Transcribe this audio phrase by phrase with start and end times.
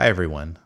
[0.00, 0.58] Hi, everyone.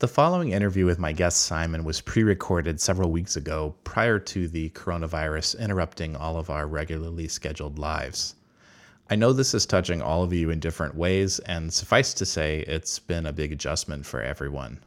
[0.00, 4.46] The following interview with my guest Simon was pre recorded several weeks ago prior to
[4.46, 8.34] the coronavirus interrupting all of our regularly scheduled lives.
[9.08, 12.58] I know this is touching all of you in different ways, and suffice to say,
[12.68, 14.80] it's been a big adjustment for everyone.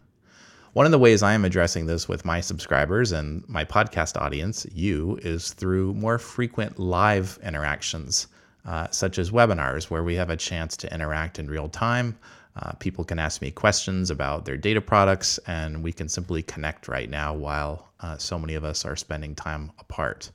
[0.73, 4.68] One of the ways I am addressing this with my subscribers and my podcast audience,
[4.71, 8.27] you, is through more frequent live interactions,
[8.64, 12.16] uh, such as webinars, where we have a chance to interact in real time
[12.59, 16.87] uh, people can ask me questions about their data products, and we can simply connect
[16.87, 20.32] right now while uh, so many of us are spending time apart.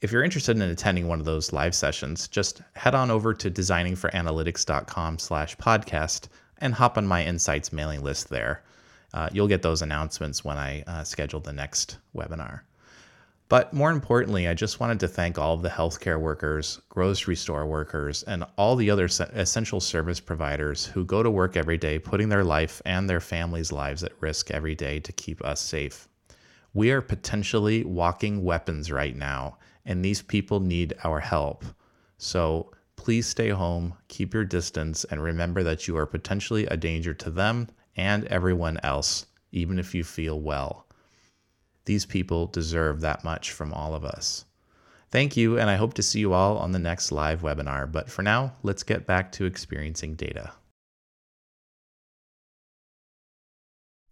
[0.00, 3.50] If you're interested in attending one of those live sessions, just head on over to
[3.50, 6.28] designingforanalytics.com slash podcast
[6.58, 8.62] and hop on my Insights mailing list there.
[9.14, 12.60] Uh, you'll get those announcements when I uh, schedule the next webinar.
[13.48, 17.64] But more importantly, I just wanted to thank all of the healthcare workers, grocery store
[17.64, 22.28] workers, and all the other essential service providers who go to work every day, putting
[22.28, 26.08] their life and their families' lives at risk every day to keep us safe.
[26.74, 31.64] We are potentially walking weapons right now, and these people need our help.
[32.18, 37.14] So please stay home, keep your distance, and remember that you are potentially a danger
[37.14, 40.87] to them and everyone else, even if you feel well.
[41.88, 44.44] These people deserve that much from all of us.
[45.10, 47.90] Thank you, and I hope to see you all on the next live webinar.
[47.90, 50.52] But for now, let's get back to experiencing data.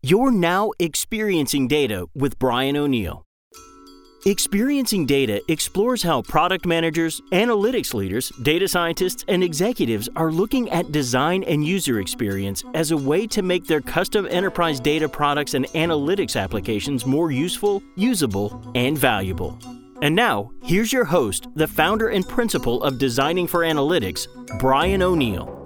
[0.02, 3.26] You're now experiencing data with Brian O'Neill.
[4.24, 10.90] Experiencing Data explores how product managers, analytics leaders, data scientists, and executives are looking at
[10.90, 15.66] design and user experience as a way to make their custom enterprise data products and
[15.66, 19.58] analytics applications more useful, usable, and valuable.
[20.02, 24.26] And now, here's your host, the founder and principal of Designing for Analytics,
[24.58, 25.65] Brian O'Neill.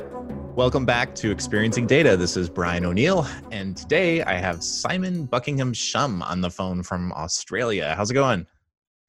[0.57, 2.17] Welcome back to Experiencing Data.
[2.17, 7.13] This is Brian O'Neill, and today I have Simon Buckingham Shum on the phone from
[7.13, 7.95] Australia.
[7.97, 8.47] How's it going?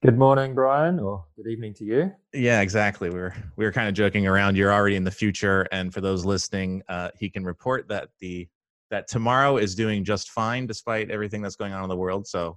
[0.04, 2.12] Good morning, Brian, or good evening to you.
[2.32, 3.10] Yeah, exactly.
[3.10, 4.56] We were we were kind of joking around.
[4.56, 8.48] You're already in the future, and for those listening, uh, he can report that the
[8.90, 12.26] that tomorrow is doing just fine despite everything that's going on in the world.
[12.26, 12.56] So,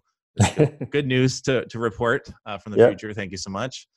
[0.55, 2.89] good, good news to to report uh, from the yep.
[2.89, 3.13] future.
[3.15, 3.87] Thank you so much.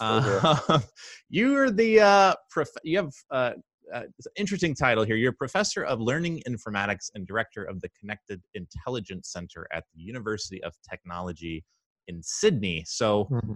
[0.00, 0.80] Uh,
[1.28, 3.52] you're the uh, prof- you have uh,
[3.92, 4.02] uh,
[4.36, 5.16] interesting title here.
[5.16, 10.62] You're professor of learning informatics and director of the Connected Intelligence Center at the University
[10.62, 11.64] of Technology
[12.08, 12.84] in Sydney.
[12.86, 13.52] So, mm-hmm.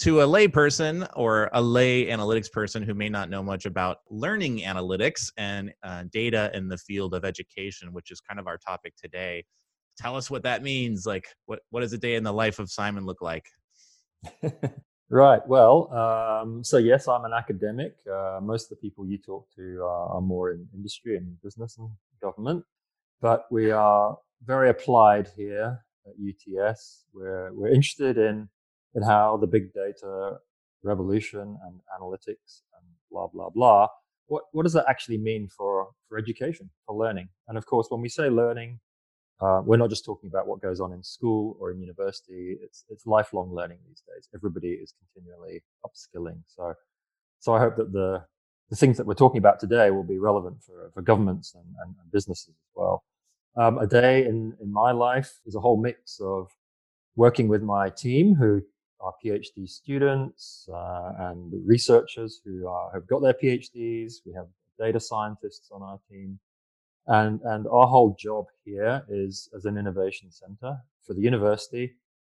[0.00, 4.60] to a layperson or a lay analytics person who may not know much about learning
[4.60, 8.94] analytics and uh, data in the field of education, which is kind of our topic
[8.96, 9.44] today,
[9.96, 11.06] tell us what that means.
[11.06, 13.46] Like, what what does a day in the life of Simon look like?
[15.10, 15.46] Right.
[15.46, 17.96] Well, um, so yes, I'm an academic.
[18.10, 21.76] Uh, most of the people you talk to are, are, more in industry and business
[21.76, 21.90] and
[22.22, 22.64] government,
[23.20, 27.04] but we are very applied here at UTS.
[27.12, 28.48] We're we're interested in
[28.94, 30.38] in how the big data
[30.82, 33.88] revolution and analytics and blah blah blah.
[34.26, 37.28] What what does that actually mean for for education, for learning?
[37.48, 38.80] And of course, when we say learning,
[39.42, 42.56] uh, we're not just talking about what goes on in school or in university.
[42.62, 44.28] It's it's lifelong learning these days.
[44.34, 46.40] Everybody is continually upskilling.
[46.46, 46.74] So
[47.40, 48.24] so I hope that the
[48.70, 51.94] the things that we're talking about today will be relevant for, for governments and, and,
[52.00, 53.04] and businesses as well.
[53.54, 56.48] Um, a day in, in my life is a whole mix of
[57.16, 58.62] working with my team who
[59.00, 64.14] are PhD students uh, and researchers who are, have got their PhDs.
[64.24, 64.46] We have
[64.78, 66.38] data scientists on our team.
[67.06, 71.94] And, and our whole job here is as an innovation center for the university,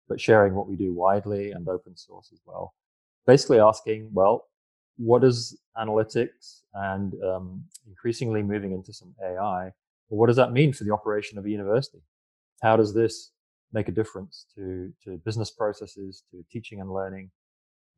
[0.08, 2.74] but sharing what we do widely and open source as well.
[3.26, 4.46] Basically asking, well,
[4.96, 9.64] what is analytics and um, increasingly moving into some AI?
[10.08, 12.02] Well, what does that mean for the operation of a university?
[12.62, 13.32] How does this
[13.72, 17.30] make a difference to, to business processes, to teaching and learning,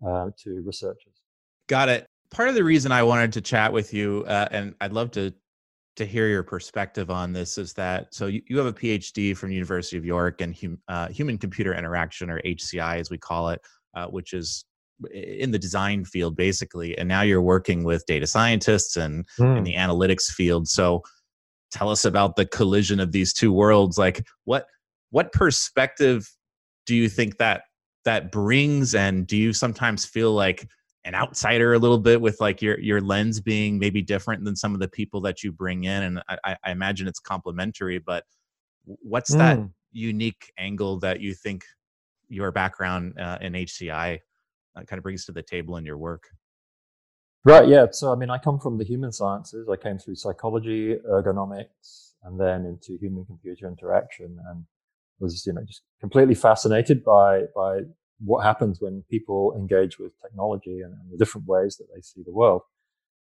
[0.07, 1.15] uh, to researchers?
[1.69, 2.07] Got it.
[2.31, 5.33] Part of the reason I wanted to chat with you, uh, and I'd love to
[5.97, 9.51] to hear your perspective on this is that so you, you have a phd from
[9.51, 13.61] university of york in hum, uh, human computer interaction or hci as we call it
[13.95, 14.65] uh, which is
[15.13, 19.57] in the design field basically and now you're working with data scientists and mm.
[19.59, 21.03] in the analytics field so
[21.71, 24.67] tell us about the collision of these two worlds like what
[25.11, 26.31] what perspective
[26.87, 27.63] do you think that
[28.05, 30.69] that brings and do you sometimes feel like
[31.07, 34.75] an outsider a little bit with like your your lens being maybe different than some
[34.75, 38.25] of the people that you bring in and i, I imagine it's complementary but
[38.85, 39.39] what's mm.
[39.39, 39.59] that
[39.93, 41.65] unique angle that you think
[42.29, 44.19] your background uh, in hci
[44.77, 46.25] uh, kind of brings to the table in your work
[47.45, 50.97] right yeah so i mean i come from the human sciences i came through psychology
[51.09, 54.65] ergonomics and then into human computer interaction and
[55.19, 57.81] was, you know, just completely fascinated by, by
[58.25, 62.23] what happens when people engage with technology and, and the different ways that they see
[62.25, 62.63] the world.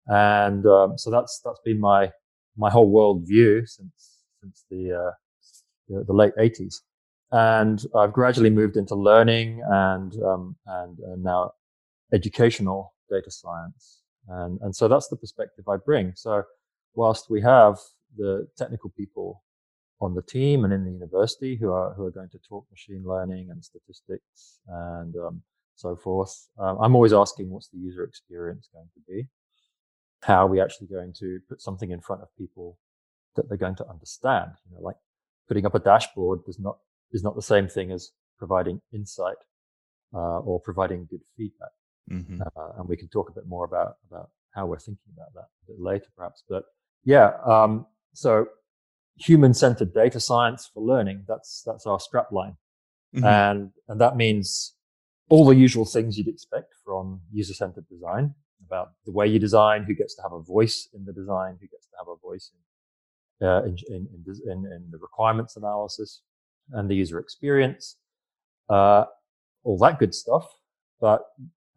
[0.06, 2.10] And um, so that's that's been my
[2.56, 5.10] my whole world view since since the, uh,
[5.88, 6.76] the, the late 80s.
[7.32, 11.52] And I've gradually moved into learning and um, and, and now
[12.12, 14.02] educational data science.
[14.28, 16.12] And and so that's the perspective I bring.
[16.16, 16.42] So
[16.94, 17.78] whilst we have
[18.16, 19.42] the technical people
[20.00, 23.02] on the team and in the university who are who are going to talk machine
[23.04, 25.42] learning and statistics and um,
[25.76, 26.48] so forth.
[26.58, 29.28] Um, I'm always asking, what's the user experience going to be?
[30.22, 32.78] How are we actually going to put something in front of people
[33.36, 34.52] that they're going to understand?
[34.68, 34.96] You know, like
[35.48, 36.78] putting up a dashboard does not
[37.12, 39.36] is not the same thing as providing insight
[40.14, 41.70] uh, or providing good feedback.
[42.10, 42.40] Mm-hmm.
[42.42, 45.48] Uh, and we can talk a bit more about about how we're thinking about that
[45.64, 46.42] a bit later, perhaps.
[46.48, 46.64] But
[47.04, 48.46] yeah, um, so
[49.20, 51.24] human-centered data science for learning.
[51.28, 52.56] That's that's our strapline,
[53.14, 53.24] mm-hmm.
[53.24, 54.74] and and that means
[55.28, 58.34] all the usual things you'd expect from user-centered design
[58.66, 61.66] about the way you design, who gets to have a voice in the design, who
[61.68, 62.60] gets to have a voice in
[63.46, 64.08] uh, in, in,
[64.46, 66.20] in, in, the requirements analysis
[66.72, 67.96] and the user experience,
[68.68, 69.04] uh,
[69.64, 70.46] all that good stuff.
[71.00, 71.22] But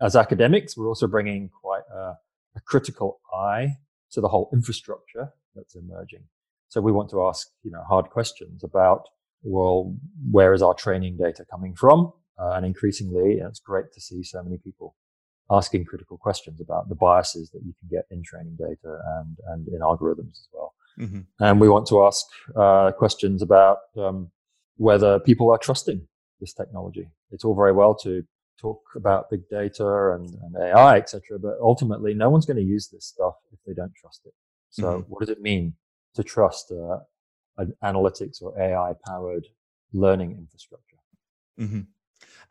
[0.01, 2.15] as academics, we're also bringing quite a,
[2.55, 3.77] a critical eye
[4.11, 6.23] to the whole infrastructure that's emerging.
[6.73, 9.03] So we want to ask, you know, hard questions about,
[9.43, 9.95] well,
[10.31, 12.11] where is our training data coming from?
[12.41, 14.95] Uh, and increasingly, it's great to see so many people
[15.51, 19.67] asking critical questions about the biases that you can get in training data and, and
[19.67, 20.73] in algorithms as well.
[20.99, 21.19] Mm-hmm.
[21.41, 22.25] And we want to ask
[22.55, 24.31] uh, questions about um,
[24.77, 26.07] whether people are trusting
[26.39, 27.07] this technology.
[27.29, 28.23] It's all very well to
[28.59, 32.87] talk about big data and, and AI, etc., but ultimately, no one's going to use
[32.87, 34.33] this stuff if they don't trust it.
[34.71, 35.11] So, mm-hmm.
[35.11, 35.75] what does it mean
[36.15, 36.99] to trust uh,
[37.57, 39.47] an analytics or AI powered
[39.93, 40.97] learning infrastructure.
[41.59, 41.81] Mm-hmm.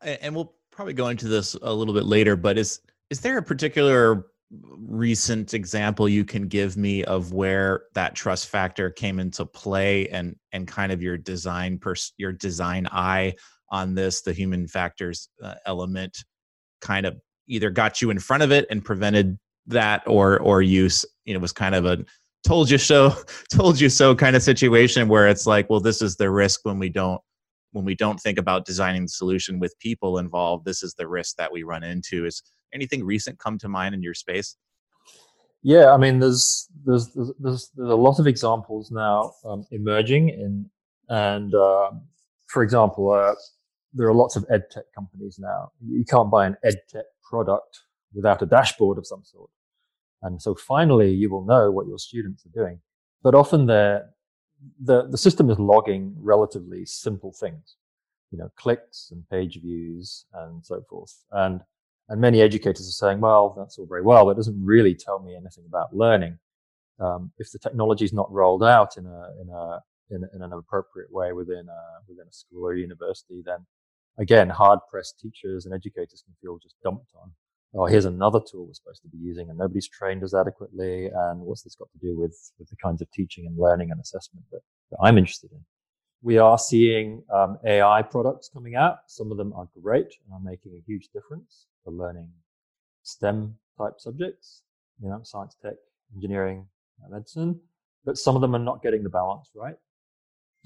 [0.00, 2.80] And we'll probably go into this a little bit later, but is
[3.10, 4.26] is there a particular
[4.62, 10.36] recent example you can give me of where that trust factor came into play and
[10.52, 13.32] and kind of your design pers- your design eye
[13.70, 16.24] on this the human factors uh, element
[16.82, 21.04] kind of either got you in front of it and prevented that or or use
[21.24, 22.04] you know was kind of a
[22.44, 23.14] told you so
[23.50, 26.78] told you so kind of situation where it's like well this is the risk when
[26.78, 27.20] we don't
[27.72, 31.36] when we don't think about designing the solution with people involved this is the risk
[31.36, 32.26] that we run into.
[32.26, 32.42] Is
[32.74, 34.56] anything recent come to mind in your space?
[35.62, 40.28] Yeah i mean there's there's there's, there's, there's a lot of examples now um, emerging
[40.28, 40.68] in
[41.08, 41.90] and uh,
[42.48, 43.34] for example uh,
[43.94, 45.70] there are lots of ed tech companies now.
[45.86, 47.80] You can't buy an ed tech product
[48.14, 49.50] without a dashboard of some sort
[50.22, 52.80] and so finally, you will know what your students are doing.
[53.22, 54.08] But often the,
[54.80, 57.76] the, system is logging relatively simple things,
[58.30, 61.24] you know, clicks and page views and so forth.
[61.32, 61.60] And,
[62.08, 65.20] and many educators are saying, well, that's all very well, but it doesn't really tell
[65.20, 66.38] me anything about learning.
[67.00, 69.80] Um, if the technology is not rolled out in a, in a,
[70.10, 73.66] in, in an appropriate way within a, within a school or university, then
[74.18, 77.32] again, hard pressed teachers and educators can feel just dumped on
[77.74, 81.06] oh, here's another tool we're supposed to be using and nobody's trained us adequately.
[81.06, 84.00] And what's this got to do with, with the kinds of teaching and learning and
[84.00, 84.60] assessment that,
[84.90, 85.60] that I'm interested in?
[86.22, 88.98] We are seeing um, AI products coming out.
[89.08, 92.28] Some of them are great and are making a huge difference for learning
[93.02, 94.62] STEM type subjects,
[95.02, 95.74] you know, science, tech,
[96.14, 96.66] engineering,
[97.10, 97.58] medicine.
[98.04, 99.76] But some of them are not getting the balance right.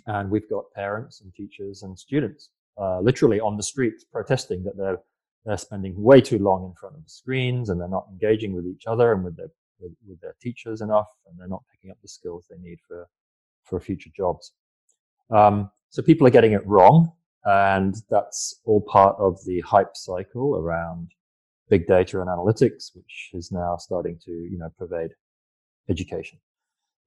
[0.06, 4.76] And we've got parents and teachers and students uh, literally on the streets protesting that
[4.76, 4.98] they're
[5.46, 8.66] they're spending way too long in front of the screens and they're not engaging with
[8.66, 9.48] each other and with their
[9.78, 13.06] with, with their teachers enough and they're not picking up the skills they need for
[13.62, 14.52] for future jobs.
[15.30, 17.12] Um, so people are getting it wrong
[17.44, 21.12] and that's all part of the hype cycle around
[21.68, 25.12] big data and analytics which is now starting to you know pervade
[25.88, 26.40] education.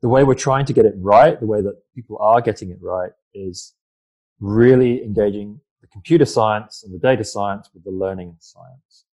[0.02, 2.78] The way we're trying to get it right the way that people are getting it
[2.82, 3.74] right is
[4.40, 9.06] really engaging computer science and the data science with the learning science.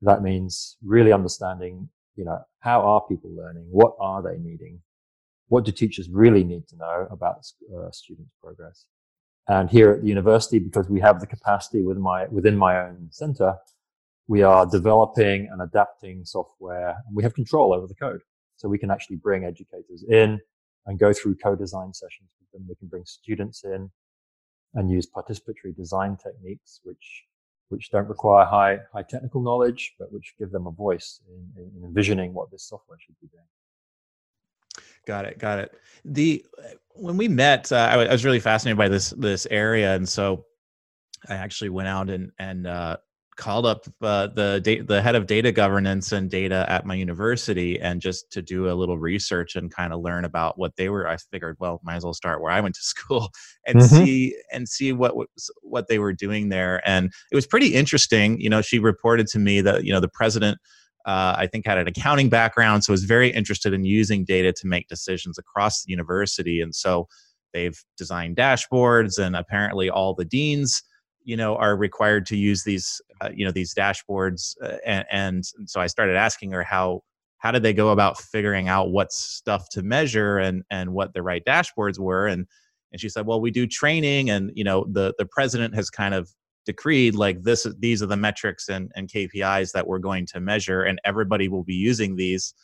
[0.00, 3.66] That means really understanding, you know, how are people learning?
[3.70, 4.80] What are they needing?
[5.48, 8.86] What do teachers really need to know about uh, students' progress?
[9.48, 13.08] And here at the university, because we have the capacity within my, within my own
[13.10, 13.56] center,
[14.28, 18.20] we are developing and adapting software and we have control over the code.
[18.56, 20.40] So we can actually bring educators in
[20.86, 22.66] and go through co-design sessions with them.
[22.68, 23.90] We can bring students in
[24.74, 27.24] and use participatory design techniques, which
[27.68, 31.84] which don't require high high technical knowledge, but which give them a voice in, in
[31.84, 33.44] envisioning what this software should be doing.
[35.06, 35.38] Got it.
[35.38, 35.72] Got it.
[36.04, 36.44] The
[36.94, 40.44] when we met, uh, I, was really fascinated by this this area, and so
[41.28, 42.98] I actually went out and and uh,
[43.36, 47.80] called up uh, the da- the head of data governance and data at my university,
[47.80, 51.08] and just to do a little research and kind of learn about what they were.
[51.08, 53.30] I figured, well, might as well start where I went to school
[53.66, 54.04] and mm-hmm.
[54.04, 56.82] see and see what was, what they were doing there.
[56.86, 58.40] And it was pretty interesting.
[58.40, 60.58] You know, she reported to me that you know the president
[61.04, 64.66] uh, I think had an accounting background, so was very interested in using data to
[64.66, 66.60] make decisions across the university.
[66.60, 67.08] And so
[67.52, 70.82] they've designed dashboards, and apparently all the deans,
[71.24, 74.54] you know, are required to use these, uh, you know, these dashboards.
[74.62, 77.02] Uh, and, and so I started asking her how
[77.42, 81.22] how did they go about figuring out what stuff to measure and and what the
[81.22, 82.46] right dashboards were and
[82.92, 86.14] and she said well we do training and you know the the president has kind
[86.14, 86.30] of
[86.64, 90.82] decreed like this these are the metrics and, and kpis that we're going to measure
[90.82, 92.54] and everybody will be using these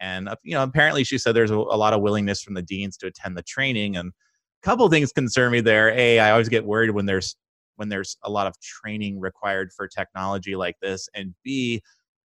[0.00, 2.62] and uh, you know apparently she said there's a, a lot of willingness from the
[2.62, 6.48] deans to attend the training and a couple things concern me there a i always
[6.48, 7.36] get worried when there's
[7.76, 11.82] when there's a lot of training required for technology like this and b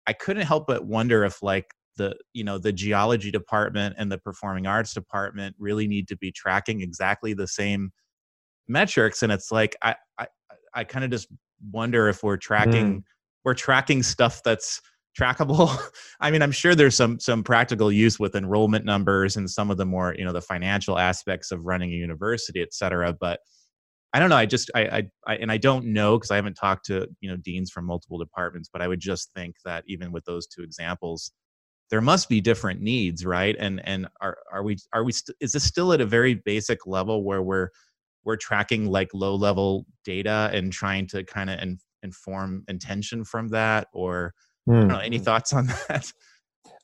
[0.08, 4.18] i couldn't help but wonder if like the you know the geology department and the
[4.18, 7.92] performing arts department really need to be tracking exactly the same
[8.68, 10.28] metrics and it's like i i,
[10.74, 11.28] I kind of just
[11.72, 13.04] wonder if we're tracking mm.
[13.44, 14.82] we're tracking stuff that's
[15.20, 15.76] trackable
[16.20, 19.78] i mean i'm sure there's some some practical use with enrollment numbers and some of
[19.78, 23.40] the more you know the financial aspects of running a university et cetera but
[24.18, 26.56] i don't know i just i i, I and i don't know because i haven't
[26.56, 30.12] talked to you know deans from multiple departments but i would just think that even
[30.12, 31.32] with those two examples
[31.92, 35.52] there must be different needs right and and are are we are we st- is
[35.52, 37.70] this still at a very basic level where we're
[38.24, 43.50] we're tracking like low level data and trying to kind of in, inform intention from
[43.50, 44.34] that or
[44.68, 44.88] mm.
[44.88, 45.24] know, any hmm.
[45.24, 46.12] thoughts on that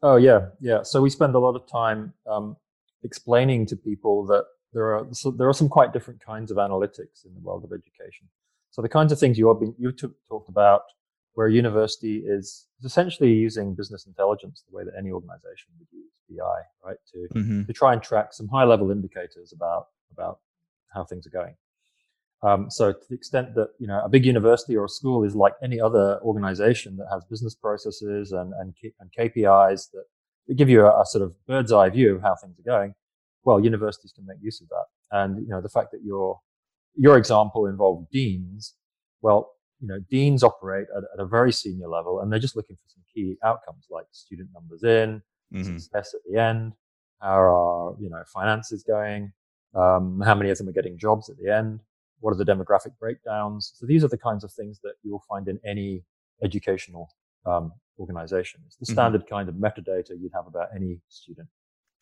[0.04, 2.56] oh yeah yeah so we spend a lot of time um,
[3.04, 7.26] explaining to people that there are so there are some quite different kinds of analytics
[7.26, 8.28] in the world of education
[8.72, 10.84] so the kinds of things you have been you talked about
[11.34, 15.88] where a university is, is essentially using business intelligence the way that any organization would
[15.92, 17.64] use BI, right, to, mm-hmm.
[17.64, 20.40] to try and track some high level indicators about about
[20.94, 21.56] how things are going.
[22.44, 25.36] Um, so to the extent that you know a big university or a school is
[25.36, 30.06] like any other organization that has business processes and and, and KPIs that,
[30.48, 32.94] that give you a, a, sort of bird's eye view of how things are going,
[33.44, 34.86] well, universities can make use of that.
[35.12, 36.40] And you know the fact that your
[36.96, 38.76] your example involved deans,
[39.22, 42.76] well, you know deans operate at, at, a very senior level, and they're just looking
[42.76, 45.22] for some key outcomes like student numbers in,
[45.54, 45.78] mm-hmm.
[45.78, 46.74] success at the end,
[47.22, 49.32] how are you know finances going,
[49.76, 51.80] um, how many of them are getting jobs at the end?
[52.20, 53.74] What are the demographic breakdowns?
[53.76, 56.04] So these are the kinds of things that you'll find in any
[56.42, 57.10] educational
[57.46, 58.62] um, organization.
[58.66, 58.94] It's the mm-hmm.
[58.94, 59.36] standard mm-hmm.
[59.36, 61.48] kind of metadata you'd have about any student.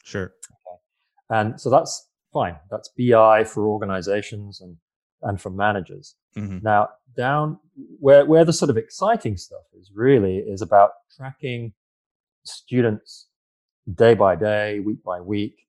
[0.03, 0.25] Sure.
[0.25, 0.80] Okay.
[1.31, 2.57] And so that's fine.
[2.69, 4.77] That's BI for organizations and
[5.23, 6.15] and for managers.
[6.37, 6.59] Mm-hmm.
[6.61, 7.59] Now, down
[7.99, 11.73] where where the sort of exciting stuff is really is about tracking
[12.43, 13.27] students
[13.93, 15.67] day by day, week by week,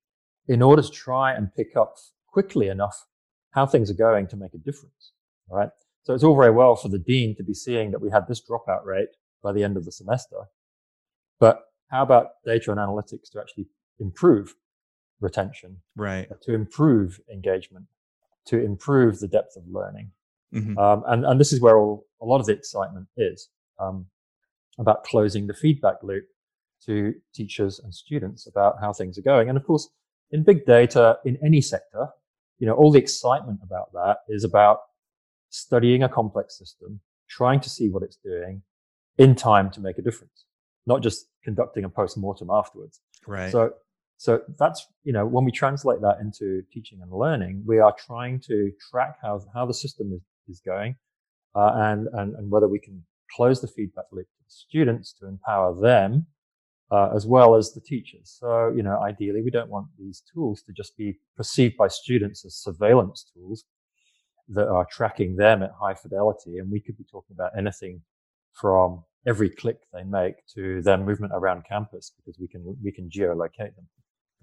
[0.48, 3.06] in order to try and pick up quickly enough
[3.50, 5.12] how things are going to make a difference.
[5.50, 5.70] All right.
[6.04, 8.42] So it's all very well for the dean to be seeing that we had this
[8.42, 9.10] dropout rate
[9.42, 10.48] by the end of the semester.
[11.38, 13.66] But how about data and analytics to actually
[14.00, 14.54] improve
[15.22, 15.78] retention?
[15.96, 16.28] Right.
[16.42, 17.86] To improve engagement,
[18.46, 20.10] to improve the depth of learning.
[20.54, 20.76] Mm-hmm.
[20.78, 23.48] Um, and, and this is where all, a lot of the excitement is
[23.78, 24.06] um,
[24.78, 26.24] about closing the feedback loop
[26.86, 29.48] to teachers and students about how things are going.
[29.48, 29.88] And of course,
[30.30, 32.08] in big data in any sector,
[32.58, 34.80] you know, all the excitement about that is about
[35.50, 38.62] studying a complex system, trying to see what it's doing
[39.18, 40.44] in time to make a difference,
[40.86, 43.00] not just conducting a post-mortem afterwards.
[43.26, 43.52] Right.
[43.52, 43.74] So,
[44.22, 48.38] so that's, you know, when we translate that into teaching and learning, we are trying
[48.46, 50.94] to track how, how the system is, is going,
[51.56, 53.02] uh, and, and, and whether we can
[53.34, 56.28] close the feedback loop to the students to empower them
[56.92, 58.36] uh, as well as the teachers.
[58.38, 62.44] So, you know, ideally, we don't want these tools to just be perceived by students
[62.44, 63.64] as surveillance tools
[64.50, 66.58] that are tracking them at high fidelity.
[66.58, 68.02] And we could be talking about anything
[68.52, 73.08] from every click they make to their movement around campus because we can we can
[73.08, 73.88] geolocate them,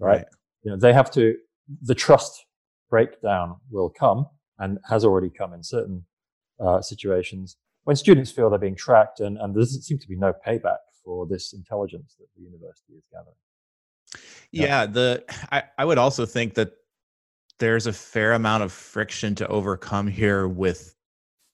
[0.00, 0.16] right?
[0.16, 0.26] right.
[0.62, 1.36] You know, they have to.
[1.82, 2.46] The trust
[2.88, 4.26] breakdown will come
[4.58, 6.04] and has already come in certain
[6.58, 10.16] uh, situations when students feel they're being tracked and, and there doesn't seem to be
[10.16, 13.34] no payback for this intelligence that the university is gathering.
[14.52, 16.72] Yeah, the I, I would also think that
[17.58, 20.94] there's a fair amount of friction to overcome here with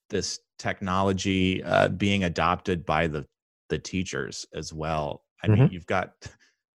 [0.09, 3.27] this technology uh, being adopted by the
[3.69, 5.25] the teachers as well.
[5.43, 5.63] I mm-hmm.
[5.63, 6.13] mean, you've got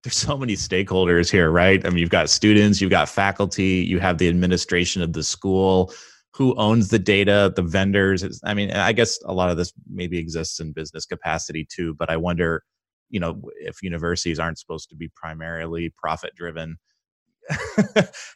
[0.04, 1.84] there's so many stakeholders here, right?
[1.84, 5.92] I mean, you've got students, you've got faculty, you have the administration of the school,
[6.34, 8.40] who owns the data, the vendors.
[8.44, 12.10] I mean, I guess a lot of this maybe exists in business capacity too, but
[12.10, 12.62] I wonder,
[13.10, 16.78] you know, if universities aren't supposed to be primarily profit driven.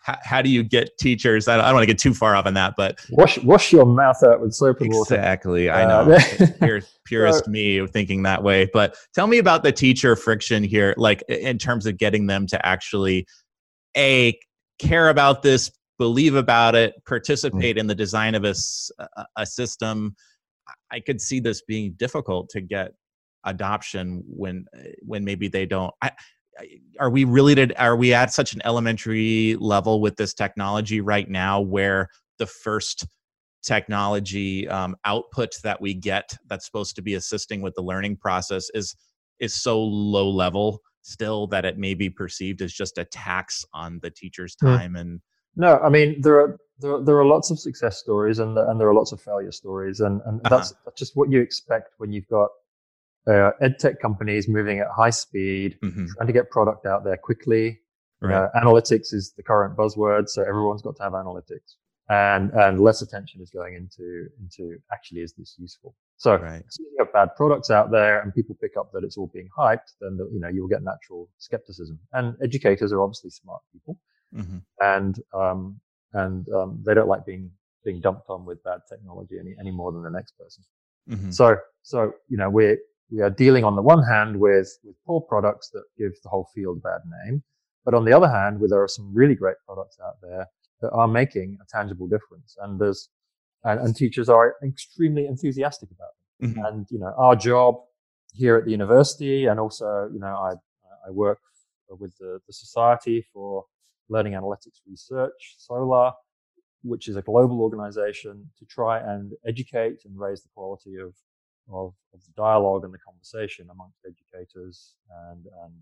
[0.03, 1.49] How, how, do you get teachers?
[1.49, 3.73] I don't, I don't, want to get too far off on that, but wash wash
[3.73, 5.15] your mouth out with soap and water.
[5.15, 6.15] Exactly, I uh, know.
[6.15, 8.69] Uh, Pure, purist me thinking that way.
[8.73, 12.67] But tell me about the teacher friction here, like in terms of getting them to
[12.67, 13.27] actually
[13.97, 14.39] a
[14.79, 17.05] care about this believe about it, mm.
[17.05, 18.55] participate in the design of a,
[19.37, 20.17] a system,
[20.91, 22.93] I could see this being difficult to get
[23.45, 24.65] adoption when
[25.01, 25.93] when maybe they don't.
[26.03, 26.11] I,
[26.99, 31.29] are we really to, are we at such an elementary level with this technology right
[31.29, 33.07] now where the first
[33.63, 38.69] technology um, output that we get that's supposed to be assisting with the learning process
[38.75, 38.97] is
[39.39, 43.99] is so low level still that it may be perceived as just a tax on
[44.03, 44.67] the teacher's hmm.
[44.67, 45.01] time mm.
[45.01, 45.21] and
[45.57, 48.81] no, I mean there are there are, there are lots of success stories and and
[48.81, 50.57] there are lots of failure stories, and and uh-huh.
[50.57, 52.49] that's, that's just what you expect when you've got
[53.29, 56.07] uh, ed tech companies moving at high speed, mm-hmm.
[56.17, 57.81] trying to get product out there quickly.
[58.21, 58.35] Right.
[58.35, 61.75] Uh, analytics is the current buzzword, so everyone's got to have analytics,
[62.09, 65.97] and and less attention is going into into actually is this useful.
[66.19, 66.63] So, right.
[66.69, 69.49] so you have bad products out there, and people pick up that it's all being
[69.59, 71.99] hyped, then the, you know you'll get natural skepticism.
[72.13, 73.99] And educators are obviously smart people,
[74.33, 74.59] mm-hmm.
[74.81, 75.81] and um,
[76.13, 77.51] and um, they don't like being
[77.85, 80.63] being dumped on with bad technology any, any more than the next person.
[81.11, 81.31] Mm-hmm.
[81.33, 82.79] So so you know we
[83.13, 86.49] we are dealing on the one hand with with poor products that give the whole
[86.55, 87.43] field a bad name,
[87.85, 90.47] but on the other hand, where there are some really great products out there
[90.81, 93.09] that are making a tangible difference, and there's
[93.65, 96.51] and, and teachers are extremely enthusiastic about them.
[96.51, 96.65] Mm-hmm.
[96.67, 97.77] And you know our job
[98.35, 100.53] here at the university, and also you know I
[101.07, 101.39] I work
[101.99, 103.65] with the, the Society for
[104.09, 106.13] Learning Analytics Research, SOLAR,
[106.83, 111.15] which is a global organization to try and educate and raise the quality of,
[111.71, 114.95] of, of the dialogue and the conversation amongst educators
[115.31, 115.73] and, and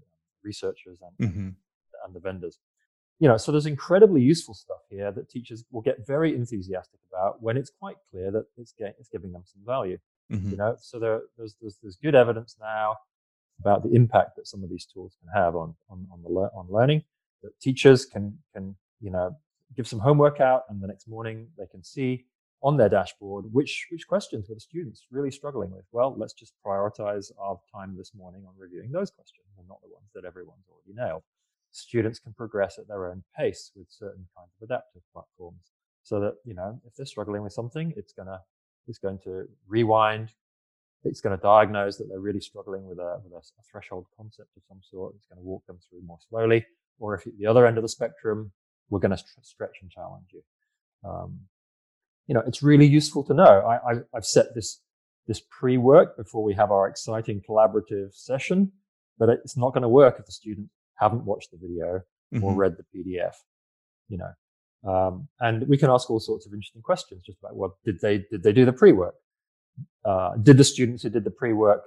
[0.42, 1.48] researchers and, mm-hmm.
[2.04, 2.58] and the vendors.
[3.18, 7.42] You know, so there's incredibly useful stuff here that teachers will get very enthusiastic about
[7.42, 9.98] when it's quite clear that it's, getting, it's giving them some value.
[10.32, 10.50] Mm-hmm.
[10.50, 12.96] You know, so there, there's, there's, there's good evidence now
[13.60, 16.66] about the impact that some of these tools can have on on, on the on
[16.68, 17.02] learning
[17.42, 19.36] that teachers can can you know
[19.76, 22.24] give some homework out and the next morning they can see
[22.62, 25.84] on their dashboard which which questions were the students really struggling with?
[25.92, 29.92] Well let's just prioritize our time this morning on reviewing those questions and not the
[29.92, 31.22] ones that everyone's already nailed.
[31.72, 36.34] Students can progress at their own pace with certain kinds of adaptive platforms so that
[36.44, 38.40] you know if they're struggling with something it's going to
[38.90, 40.32] it's going to rewind.
[41.04, 44.62] It's going to diagnose that they're really struggling with a, with a, threshold concept of
[44.68, 45.14] some sort.
[45.16, 46.66] It's going to walk them through more slowly.
[46.98, 48.52] Or if at the other end of the spectrum,
[48.90, 50.42] we're going to stretch and challenge you.
[51.08, 51.38] Um,
[52.30, 53.42] you know, it's really useful to know.
[53.42, 54.80] I, I, I've set this
[55.26, 58.70] this pre-work before we have our exciting collaborative session,
[59.18, 62.44] but it's not going to work if the students haven't watched the video mm-hmm.
[62.44, 63.34] or read the PDF.
[64.08, 67.76] You know, um, and we can ask all sorts of interesting questions just about well,
[67.84, 69.16] did they did they do the pre-work?
[70.04, 71.82] Uh, did the students who did the pre-work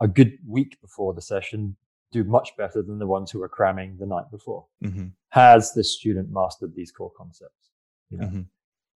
[0.00, 1.76] a good week before the session
[2.10, 4.64] do much better than the ones who are cramming the night before.
[4.82, 5.08] Mm-hmm.
[5.28, 7.70] Has this student mastered these core concepts?
[8.10, 8.26] You know?
[8.26, 8.40] mm-hmm.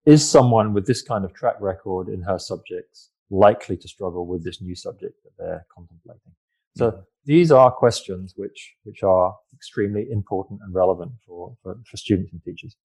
[0.05, 4.43] Is someone with this kind of track record in her subjects likely to struggle with
[4.43, 6.33] this new subject that they're contemplating?
[6.75, 7.01] So mm-hmm.
[7.25, 12.43] these are questions which which are extremely important and relevant for for, for students and
[12.43, 12.75] teachers.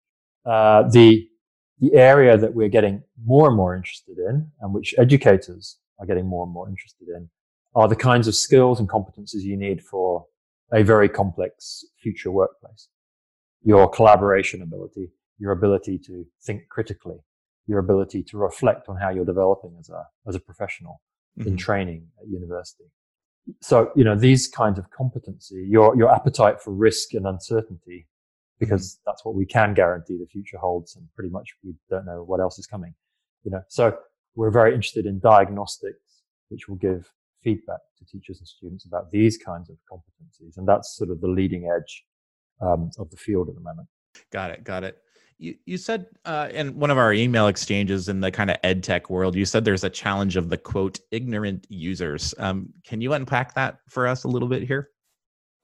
[0.44, 1.28] Uh, the
[1.78, 6.26] the area that we're getting more and more interested in, and which educators are getting
[6.26, 7.28] more and more interested in,
[7.74, 10.26] are the kinds of skills and competencies you need for
[10.72, 12.88] a very complex future workplace.
[13.62, 17.18] Your collaboration ability, your ability to think critically,
[17.66, 21.00] your ability to reflect on how you're developing as a, as a professional
[21.38, 21.48] mm-hmm.
[21.48, 22.84] in training at university.
[23.60, 28.08] So, you know, these kinds of competency, your, your appetite for risk and uncertainty,
[28.58, 29.10] because mm-hmm.
[29.10, 32.40] that's what we can guarantee the future holds and pretty much we don't know what
[32.40, 32.94] else is coming.
[33.44, 33.96] You know, so
[34.34, 39.38] we're very interested in diagnostics, which will give feedback to teachers and students about these
[39.38, 40.56] kinds of competencies.
[40.56, 42.04] And that's sort of the leading edge
[42.60, 43.88] um, of the field at the moment.
[44.32, 44.64] Got it.
[44.64, 44.98] Got it.
[45.38, 48.82] You, you said uh, in one of our email exchanges in the kind of ed
[48.82, 52.34] tech world, you said there's a challenge of the quote ignorant users.
[52.38, 54.90] Um, can you unpack that for us a little bit here?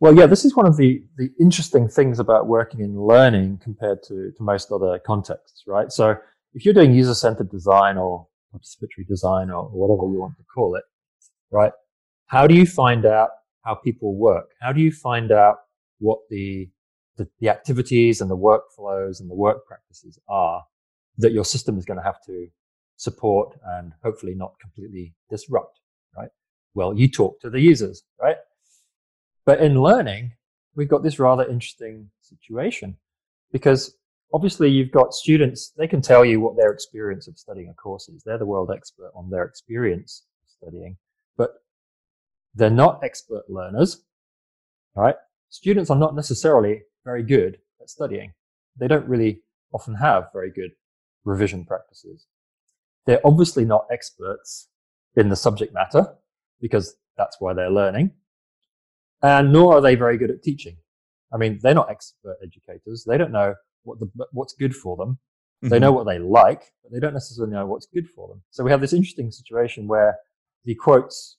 [0.01, 4.03] Well, yeah, this is one of the, the interesting things about working in learning compared
[4.09, 5.93] to, to most other contexts, right?
[5.93, 6.17] So
[6.55, 10.75] if you're doing user centered design or participatory design or whatever you want to call
[10.75, 10.85] it,
[11.51, 11.73] right?
[12.27, 13.31] How do you find out
[13.65, 14.47] how people work?
[14.61, 15.59] How do you find out
[15.99, 16.69] what the,
[17.17, 20.63] the, the activities and the workflows and the work practices are
[21.19, 22.49] that your system is going to have to
[22.97, 25.81] support and hopefully not completely disrupt,
[26.17, 26.31] right?
[26.75, 28.37] Well, you talk to the users, right?
[29.45, 30.33] But in learning,
[30.75, 32.97] we've got this rather interesting situation
[33.51, 33.95] because
[34.33, 38.09] obviously you've got students, they can tell you what their experience of studying a course
[38.09, 38.23] is.
[38.25, 40.97] They're the world expert on their experience of studying,
[41.37, 41.51] but
[42.55, 44.03] they're not expert learners,
[44.95, 45.17] right?
[45.51, 48.33] Students are not necessarily very good at studying.
[48.79, 50.71] They don't really often have very good
[51.25, 52.27] revision practices.
[53.07, 54.69] They're obviously not experts
[55.17, 56.15] in the subject matter
[56.61, 58.13] because that's why they're learning.
[59.23, 60.77] And nor are they very good at teaching.
[61.33, 63.05] I mean, they're not expert educators.
[63.05, 65.19] They don't know what the, what's good for them.
[65.63, 65.69] Mm-hmm.
[65.69, 68.43] They know what they like, but they don't necessarily know what's good for them.
[68.51, 70.17] So we have this interesting situation where
[70.65, 71.39] the quotes,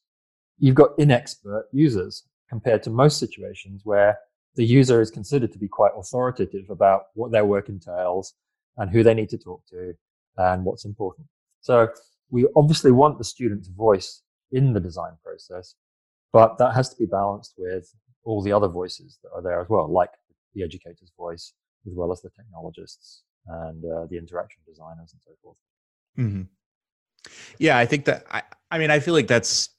[0.57, 4.17] you've got inexpert users compared to most situations where
[4.55, 8.33] the user is considered to be quite authoritative about what their work entails
[8.77, 9.93] and who they need to talk to
[10.37, 11.27] and what's important.
[11.61, 11.89] So
[12.29, 15.75] we obviously want the student's voice in the design process,
[16.31, 19.69] but that has to be balanced with all the other voices that are there as
[19.69, 20.09] well, like
[20.53, 21.53] the educator's voice,
[21.87, 25.57] as well as the technologists and uh, the interaction designers and so forth.
[26.17, 26.43] Mm-hmm.
[27.57, 29.69] Yeah, I think that I, I mean, I feel like that's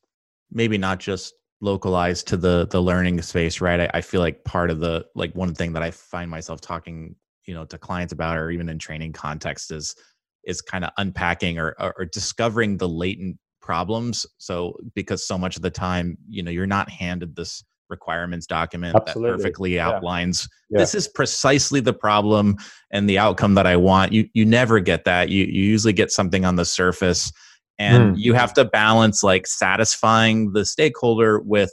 [0.51, 1.35] maybe not just
[1.65, 3.81] localized to the the learning space, right?
[3.81, 7.17] I, I feel like part of the like one thing that I find myself talking,
[7.47, 9.97] you know, to clients about, or even in training context, is
[10.45, 14.27] is kind of unpacking or, or, or discovering the latent problems.
[14.37, 18.97] So because so much of the time, you know, you're not handed this requirements document
[18.97, 19.31] Absolutely.
[19.31, 19.87] that perfectly yeah.
[19.87, 20.79] outlines yeah.
[20.79, 22.57] this is precisely the problem
[22.91, 24.11] and the outcome that I want.
[24.13, 25.29] You you never get that.
[25.29, 27.31] You you usually get something on the surface
[27.79, 28.19] and mm.
[28.19, 31.71] you have to balance like satisfying the stakeholder with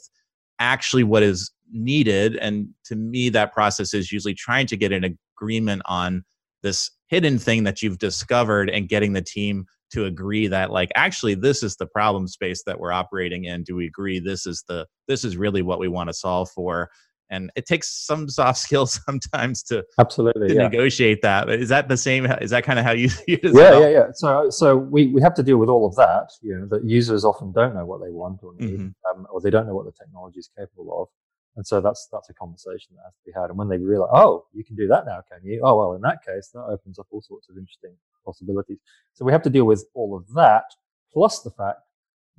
[0.59, 2.35] actually what is needed.
[2.37, 6.23] And to me that process is usually trying to get an agreement on
[6.63, 11.35] this hidden thing that you've discovered and getting the team to agree that like actually
[11.35, 13.63] this is the problem space that we're operating in.
[13.63, 16.89] Do we agree this is the this is really what we want to solve for
[17.31, 20.63] and it takes some soft skills sometimes to absolutely to yeah.
[20.63, 23.51] negotiate that is that the same is that kind of how you see it yeah
[23.51, 23.81] well?
[23.81, 26.67] yeah yeah so so we, we have to deal with all of that you know
[26.67, 29.19] that users often don't know what they want or need mm-hmm.
[29.19, 31.07] um, or they don't know what the technology is capable of
[31.55, 33.49] and so that's that's a conversation that has to be had.
[33.49, 35.61] And when they realize, oh, you can do that now, can you?
[35.63, 37.91] Oh, well, in that case, that opens up all sorts of interesting
[38.23, 38.77] possibilities.
[39.13, 40.63] So we have to deal with all of that,
[41.11, 41.79] plus the fact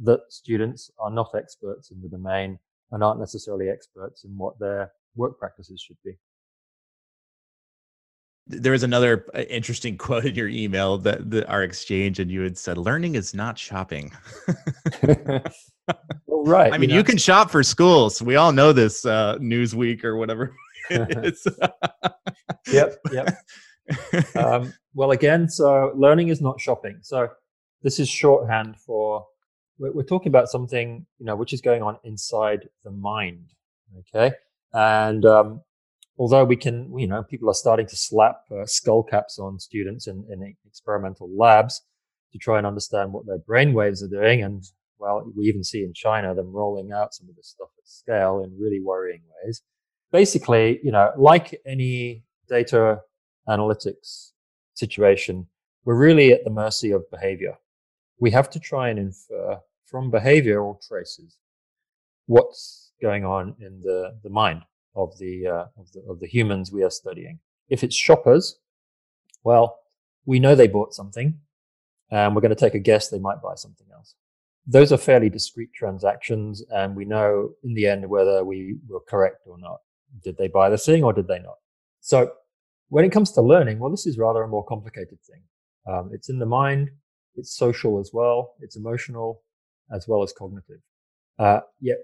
[0.01, 2.59] that students are not experts in the domain
[2.93, 6.13] and aren't necessarily experts in what their work practices should be.
[8.47, 12.43] There was another uh, interesting quote in your email that, that our exchange, and you
[12.43, 14.13] had said, "Learning is not shopping."
[15.03, 16.73] well, right.
[16.73, 16.99] I mean, you, know.
[16.99, 18.21] you, can shop for schools.
[18.21, 19.05] We all know this.
[19.05, 20.55] Uh, Newsweek or whatever.
[20.91, 21.37] yep.
[23.13, 24.37] Yep.
[24.37, 26.99] Um, well, again, so learning is not shopping.
[27.03, 27.29] So
[27.83, 29.27] this is shorthand for
[29.83, 33.47] we're, we're talking about something you know which is going on inside the mind.
[33.99, 34.33] Okay,
[34.73, 35.61] and um,
[36.19, 40.07] although we can, you know, people are starting to slap uh, skull caps on students
[40.07, 41.83] in, in experimental labs
[42.33, 44.43] to try and understand what their brain waves are doing.
[44.43, 44.63] And
[44.99, 48.43] well, we even see in China them rolling out some of this stuff at scale
[48.45, 49.63] in really worrying ways.
[50.13, 53.01] Basically, you know, like any data
[53.49, 54.31] analytics
[54.75, 55.47] situation,
[55.85, 57.59] we're really at the mercy of behavior.
[58.21, 59.59] We have to try and infer
[59.93, 61.37] from behavioral traces
[62.27, 64.63] what's going on in the, the mind
[64.97, 67.39] of the, uh, of the of the humans we are studying.
[67.69, 68.59] If it's shoppers,
[69.45, 69.79] well,
[70.25, 71.39] we know they bought something,
[72.11, 74.15] and we're going to take a guess they might buy something else.
[74.67, 79.43] Those are fairly discrete transactions, and we know in the end whether we were correct
[79.47, 79.79] or not.
[80.23, 81.57] Did they buy the thing or did they not?
[82.01, 82.33] So
[82.89, 85.43] when it comes to learning, well, this is rather a more complicated thing.
[85.87, 86.91] Um, it's in the mind,
[87.35, 89.43] it's social as well, it's emotional
[89.93, 90.81] as well as cognitive.
[91.39, 91.99] Uh, yet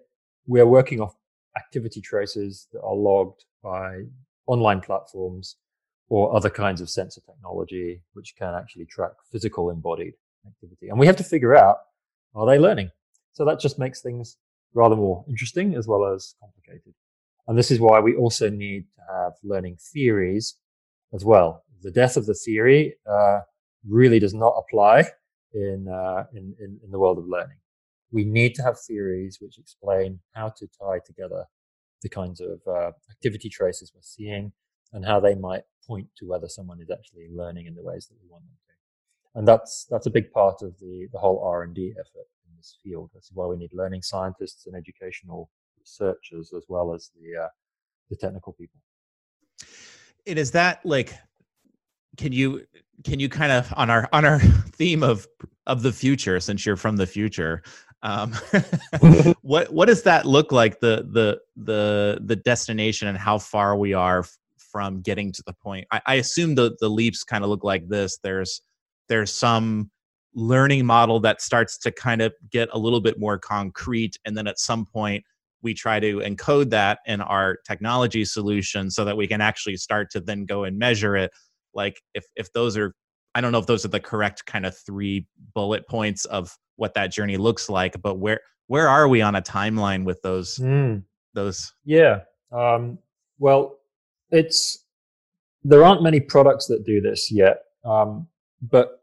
[0.47, 1.15] we are working off
[1.57, 4.03] activity traces that are logged by
[4.47, 5.57] online platforms
[6.09, 10.15] or other kinds of sensor technology, which can actually track physical embodied
[10.47, 10.89] activity.
[10.89, 11.79] And we have to figure out,
[12.35, 12.91] are they learning?
[13.33, 14.37] So that just makes things
[14.75, 16.95] rather more interesting as well as complicated.
[17.47, 20.57] And this is why we also need to have learning theories
[21.13, 21.65] as well.
[21.83, 23.41] The death of the theory uh,
[23.87, 25.05] really does not apply
[25.53, 27.57] in, uh, in, in, in the world of learning
[28.11, 31.45] we need to have theories which explain how to tie together
[32.03, 34.53] the kinds of uh, activity traces we're seeing
[34.93, 38.17] and how they might point to whether someone is actually learning in the ways that
[38.23, 39.39] we want them to.
[39.39, 42.57] And that's that's a big part of the the whole R and D effort in
[42.57, 43.11] this field.
[43.13, 47.49] That's why we need learning scientists and educational researchers as well as the uh,
[48.11, 48.81] the technical people.
[50.27, 51.15] And is that like,
[52.17, 52.65] can you
[53.05, 54.41] can you kind of on our on our
[54.73, 55.27] theme of
[55.67, 57.63] of the future since you're from the future
[58.03, 58.33] um,
[59.43, 63.95] what what does that look like the the the the destination and how far we
[63.95, 65.87] are f- from getting to the point?
[65.91, 68.19] I, I assume the the leaps kind of look like this.
[68.23, 68.63] There's
[69.09, 69.91] there's some
[70.35, 74.47] learning model that starts to kind of get a little bit more concrete and then
[74.47, 75.25] at some point
[75.63, 80.11] we try to encode that in our technology solution so that we can actually start
[80.11, 81.33] to then go and measure it.
[81.75, 82.95] Like if if those are
[83.35, 86.95] i don't know if those are the correct kind of three bullet points of what
[86.95, 91.03] that journey looks like but where where are we on a timeline with those mm.
[91.35, 92.21] those yeah
[92.53, 92.99] um,
[93.39, 93.79] well
[94.31, 94.85] it's
[95.65, 98.27] there aren't many products that do this yet um,
[98.63, 99.01] but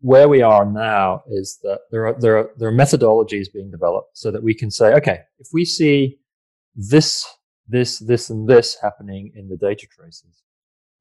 [0.00, 4.16] where we are now is that there are there are there are methodologies being developed
[4.16, 6.18] so that we can say okay if we see
[6.76, 7.26] this
[7.66, 10.42] this this and this happening in the data traces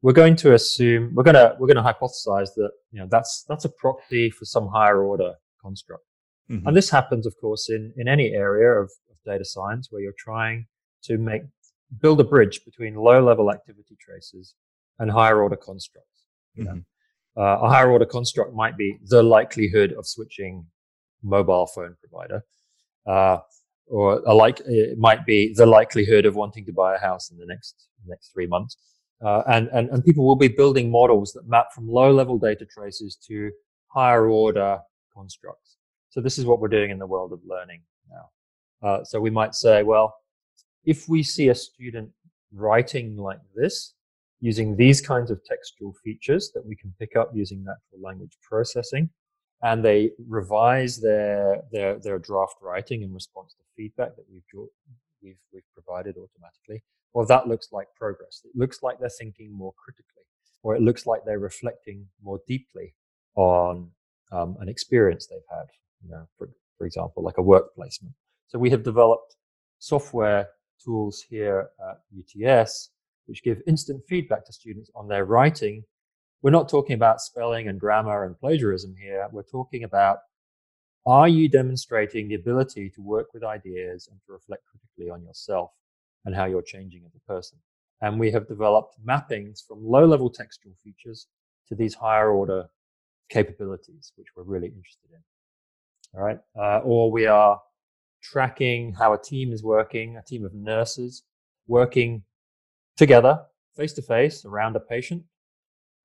[0.01, 3.45] we're going to assume we're going to we're going to hypothesize that you know that's
[3.47, 6.03] that's a proxy for some higher order construct
[6.49, 6.67] mm-hmm.
[6.67, 10.13] and this happens of course in in any area of, of, data science where you're
[10.17, 10.65] trying
[11.03, 11.41] to make
[12.01, 14.53] build a bridge between low level activity traces
[14.99, 16.23] and higher order constructs
[16.57, 16.79] mm-hmm.
[17.35, 20.65] uh, a higher order construct might be the likelihood of switching
[21.23, 22.41] mobile phone provider
[23.05, 23.37] uh,
[23.87, 27.37] or a like it might be the likelihood of wanting to buy a house in
[27.37, 28.77] the next next three months
[29.25, 32.65] uh, and, and, and people will be building models that map from low level data
[32.65, 33.51] traces to
[33.87, 34.79] higher order
[35.17, 35.69] constructs.
[36.13, 37.81] So this is what we're doing in the world of learning
[38.15, 38.25] now.
[38.87, 40.07] Uh, so we might say, well,
[40.93, 42.09] if we see a student
[42.53, 43.75] writing like this,
[44.39, 49.09] using these kinds of textual features that we can pick up using natural language processing,
[49.63, 54.43] and they revise their, their, their draft writing in response to feedback that we've,
[55.23, 58.41] we've, we've provided automatically, well, that looks like progress.
[58.45, 60.25] It looks like they're thinking more critically,
[60.61, 62.93] or it looks like they're reflecting more deeply
[63.35, 63.89] on
[64.31, 65.65] um, an experience they've had.
[66.03, 68.13] You know, for, for example, like a work placement.
[68.47, 69.35] So we have developed
[69.79, 70.49] software
[70.83, 72.91] tools here at UTS
[73.25, 75.83] which give instant feedback to students on their writing.
[76.41, 79.27] We're not talking about spelling and grammar and plagiarism here.
[79.33, 80.19] We're talking about
[81.05, 85.71] are you demonstrating the ability to work with ideas and to reflect critically on yourself?
[86.27, 87.57] and how you're changing as a person.
[88.01, 91.27] And we have developed mappings from low level textual features
[91.69, 92.65] to these higher order
[93.29, 96.19] capabilities, which we're really interested in.
[96.19, 96.39] All right.
[96.57, 97.59] Uh, or we are
[98.21, 101.23] tracking how a team is working, a team of nurses
[101.67, 102.23] working
[102.95, 103.41] together
[103.75, 105.23] face to face around a patient.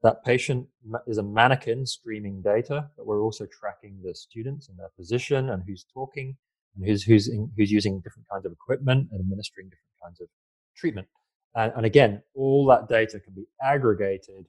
[0.03, 0.67] That patient
[1.07, 5.63] is a mannequin streaming data, but we're also tracking the students and their position and
[5.67, 6.37] who's talking
[6.77, 10.29] and who's, who's, in, who's using different kinds of equipment and administering different kinds of
[10.77, 11.07] treatment.
[11.55, 14.47] And, and again, all that data can be aggregated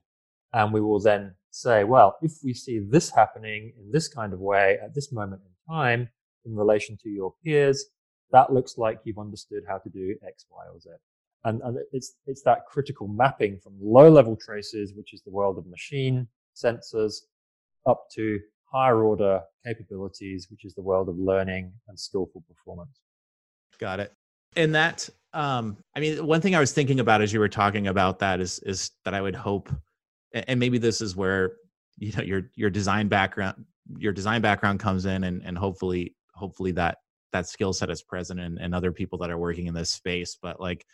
[0.54, 4.40] and we will then say, well, if we see this happening in this kind of
[4.40, 6.10] way at this moment in time
[6.46, 7.86] in relation to your peers,
[8.32, 10.90] that looks like you've understood how to do X, Y, or Z.
[11.46, 15.58] And, and it's, it's that critical mapping from low level traces, which is the world
[15.58, 17.16] of machine sensors,
[17.86, 18.40] up to
[18.72, 23.02] higher order capabilities, which is the world of learning and skillful performance.
[23.80, 24.14] Got it.
[24.56, 27.88] And that um, I mean, one thing I was thinking about as you were talking
[27.88, 29.70] about that is is that I would hope,
[30.34, 31.54] and maybe this is where
[31.98, 33.66] you know your your design background
[33.98, 36.98] your design background comes in, and and hopefully hopefully that
[37.32, 40.38] that skill set is present in, in other people that are working in this space.
[40.42, 40.86] But like,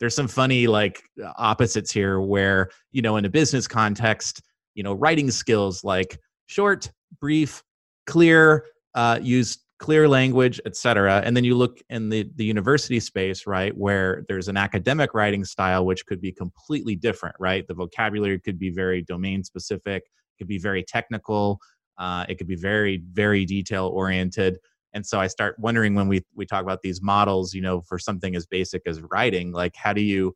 [0.00, 1.02] there's some funny like
[1.36, 4.42] opposites here, where you know in a business context,
[4.74, 7.62] you know, writing skills like short, brief,
[8.06, 11.22] clear, uh, use clear language, etc.
[11.24, 15.44] And then you look in the, the university space, right, where there's an academic writing
[15.44, 17.66] style which could be completely different, right?
[17.66, 20.04] The vocabulary could be very domain specific,
[20.36, 21.60] could be very technical,
[21.98, 24.58] uh, it could be very, very detail oriented.
[24.94, 27.98] And so I start wondering when we we talk about these models, you know, for
[27.98, 30.34] something as basic as writing, like how do you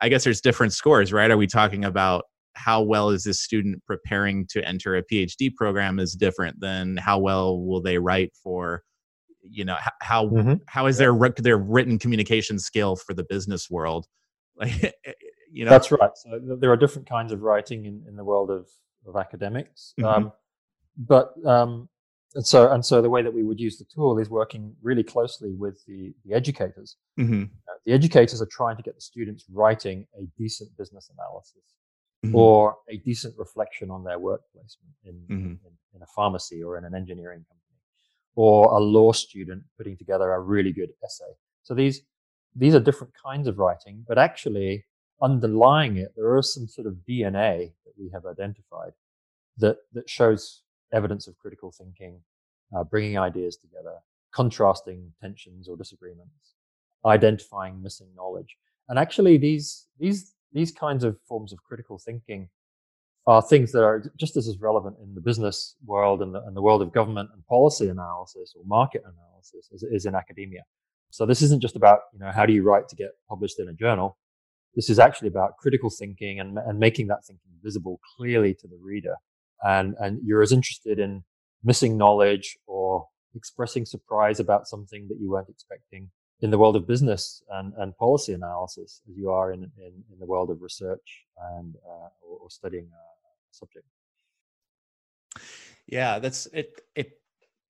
[0.00, 1.30] I guess there's different scores, right?
[1.30, 5.98] Are we talking about how well is this student preparing to enter a phd program
[5.98, 8.82] is different than how well will they write for
[9.48, 10.54] you know how mm-hmm.
[10.66, 14.06] how is their their written communication skill for the business world?
[14.54, 14.94] Like
[15.50, 15.70] you know?
[15.70, 16.10] That's right.
[16.14, 18.68] So there are different kinds of writing in, in the world of
[19.06, 19.94] of academics.
[19.98, 20.24] Mm-hmm.
[20.26, 20.32] um,
[20.98, 21.88] but um,
[22.34, 25.02] and so and so the way that we would use the tool is working really
[25.02, 26.96] closely with the the educators.
[27.18, 27.44] Mm-hmm.
[27.44, 31.62] uh, the educators are trying to get the students writing a decent business analysis
[32.24, 32.34] mm-hmm.
[32.34, 35.66] or a decent reflection on their work placement in, mm-hmm.
[35.66, 37.78] in, in, a pharmacy or in an engineering company,
[38.34, 41.32] or a law student putting together a really good essay.
[41.62, 42.02] So these
[42.54, 44.84] these are different kinds of writing, but actually
[45.22, 48.92] underlying it, there is some sort of DNA that we have identified
[49.58, 52.20] that, that shows evidence of critical thinking,
[52.76, 53.94] uh, bringing ideas together,
[54.32, 56.54] contrasting tensions or disagreements,
[57.06, 58.56] identifying missing knowledge.
[58.88, 62.48] And actually, these, these, these kinds of forms of critical thinking
[63.26, 66.62] are things that are just as, relevant in the business world and the, and the
[66.62, 70.62] world of government and policy analysis or market analysis as it is in academia.
[71.10, 73.68] So this isn't just about, you know, how do you write to get published in
[73.68, 74.18] a journal?
[74.74, 78.78] This is actually about critical thinking and, and making that thinking visible clearly to the
[78.82, 79.14] reader.
[79.62, 81.22] And, and you're as interested in
[81.62, 86.10] missing knowledge or expressing surprise about something that you weren't expecting
[86.42, 90.18] in the world of business and, and policy analysis as you are in, in, in
[90.18, 91.24] the world of research
[91.56, 93.86] and uh, or, or, studying a subject.
[95.86, 96.80] Yeah, that's it.
[96.94, 97.12] It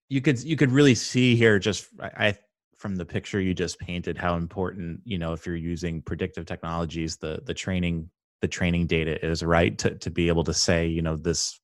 [0.09, 2.35] you could you could really see here just I
[2.77, 7.17] from the picture you just painted how important you know if you're using predictive technologies
[7.17, 8.09] the the training
[8.41, 11.59] the training data is right to to be able to say you know this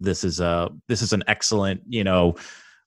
[0.00, 2.34] this is a this is an excellent you know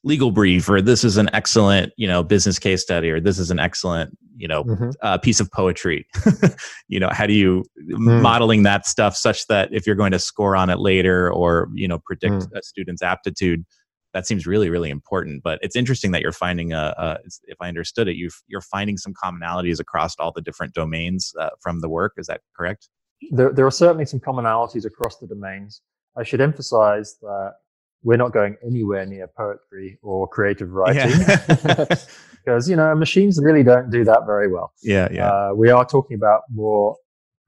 [0.03, 3.51] legal brief or this is an excellent you know business case study or this is
[3.51, 4.89] an excellent you know mm-hmm.
[5.01, 6.05] uh, piece of poetry
[6.87, 8.21] you know how do you mm.
[8.21, 11.87] modeling that stuff such that if you're going to score on it later or you
[11.87, 12.47] know predict mm.
[12.55, 13.65] a student's aptitude
[14.13, 17.67] that seems really really important but it's interesting that you're finding a, a if i
[17.67, 21.89] understood it you you're finding some commonalities across all the different domains uh, from the
[21.89, 22.87] work is that correct
[23.31, 25.81] there, there are certainly some commonalities across the domains
[26.15, 27.55] i should emphasize that
[28.03, 31.11] we're not going anywhere near poetry or creative writing.
[32.45, 34.71] Because you know machines really don't do that very well.
[34.81, 35.29] Yeah yeah.
[35.29, 36.95] Uh, we are talking about more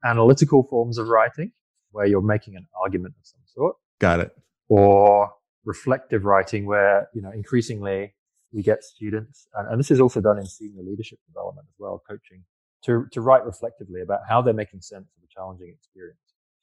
[0.04, 1.52] analytical forms of writing
[1.92, 3.76] where you're making an argument of some sort.
[3.98, 4.36] Got it.
[4.68, 5.30] Or
[5.64, 8.14] reflective writing where, you know, increasingly
[8.52, 12.02] we get students, and, and this is also done in senior leadership development as well,
[12.08, 12.44] coaching,
[12.84, 16.18] to, to write reflectively about how they're making sense of a challenging experience,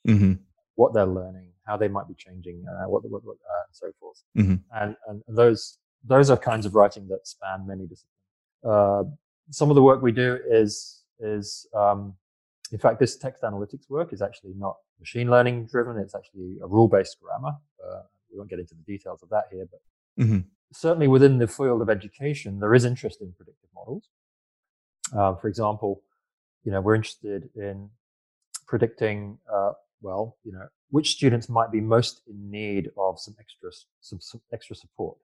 [0.08, 0.34] mm-hmm.
[0.76, 3.88] what they're learning, how they might be changing, uh, what, what, what uh, and so
[4.00, 4.24] forth.
[4.38, 4.56] Mm-hmm.
[4.80, 8.14] And, and those, those are kinds of writing that span many disciplines.
[8.64, 9.04] Uh,
[9.52, 12.14] some of the work we do is, is, um,
[12.72, 15.98] in fact, this text analytics work is actually not machine learning driven.
[15.98, 17.56] It's actually a rule based grammar.
[17.86, 18.02] Uh,
[18.32, 20.40] we won't get into the details of that here, but mm-hmm.
[20.74, 24.10] certainly within the field of education, there is interest in predictive models.
[25.16, 26.02] Uh, for example,
[26.64, 27.90] you know, we're interested in
[28.68, 33.70] predicting, uh, well, you know, which students might be most in need of some extra,
[34.02, 35.18] some, some extra support,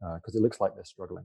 [0.00, 1.24] because uh, it looks like they're struggling.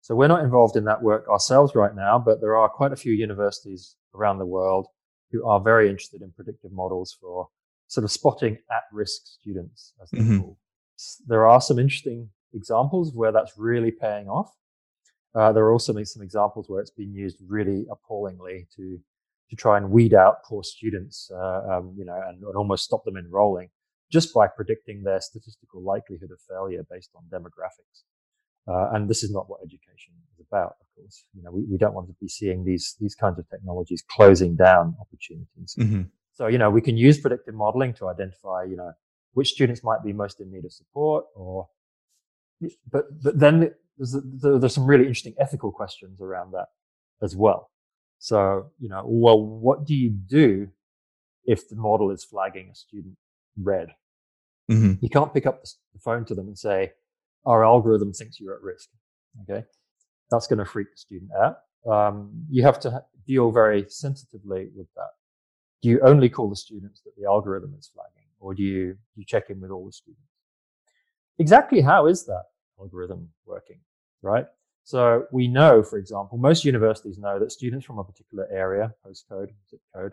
[0.00, 2.96] So we're not involved in that work ourselves right now, but there are quite a
[2.96, 4.86] few universities around the world
[5.32, 7.48] who are very interested in predictive models for
[7.88, 10.40] sort of spotting at-risk students, as they're mm-hmm.
[10.40, 10.56] called.
[11.26, 14.54] There are some interesting examples where that's really paying off.
[15.34, 19.00] Uh, there are also some examples where it's been used really appallingly to
[19.50, 23.04] to try and weed out poor students, uh, um, you know, and, and, almost stop
[23.04, 23.68] them enrolling
[24.10, 28.02] just by predicting their statistical likelihood of failure based on demographics.
[28.66, 31.24] Uh, and this is not what education is about, of course.
[31.34, 34.56] You know, we, we don't want to be seeing these these kinds of technologies closing
[34.56, 35.74] down opportunities.
[35.78, 36.02] Mm-hmm.
[36.32, 38.92] So, you know, we can use predictive modeling to identify, you know,
[39.34, 41.68] which students might be most in need of support or,
[42.90, 46.66] but, but then there's, there's some really interesting ethical questions around that
[47.22, 47.70] as well.
[48.18, 50.68] So, you know, well, what do you do
[51.44, 53.16] if the model is flagging a student
[53.60, 53.88] red?
[54.70, 54.94] Mm-hmm.
[55.02, 56.92] You can't pick up the phone to them and say,
[57.44, 58.88] our algorithm thinks you're at risk.
[59.42, 59.66] Okay.
[60.30, 61.58] That's going to freak the student out.
[61.90, 65.10] Um, you have to deal very sensitively with that
[65.84, 69.24] do you only call the students that the algorithm is flagging, or do you, you
[69.26, 70.24] check in with all the students?
[71.38, 72.44] Exactly how is that
[72.80, 73.80] algorithm working,
[74.22, 74.46] right?
[74.84, 79.48] So we know, for example, most universities know that students from a particular area, postcode,
[79.70, 80.12] zip code,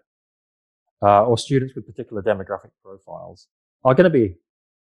[1.02, 3.48] uh, or students with particular demographic profiles
[3.84, 4.36] are going to be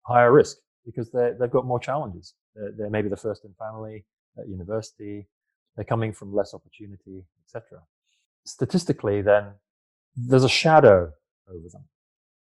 [0.02, 2.34] higher risk because they've got more challenges.
[2.56, 4.06] They're, they're, maybe the first in family
[4.38, 5.28] at university.
[5.76, 7.80] They're coming from less opportunity, etc.
[8.46, 9.52] Statistically, then
[10.16, 11.12] there's a shadow
[11.48, 11.86] over them.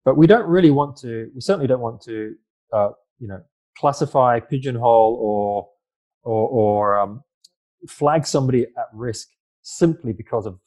[0.03, 2.35] But we don't really want to, we certainly don't want to,
[2.73, 3.41] uh, you know,
[3.77, 5.69] classify, pigeonhole, or,
[6.23, 7.23] or, or um,
[7.87, 9.29] flag somebody at risk
[9.61, 10.59] simply because of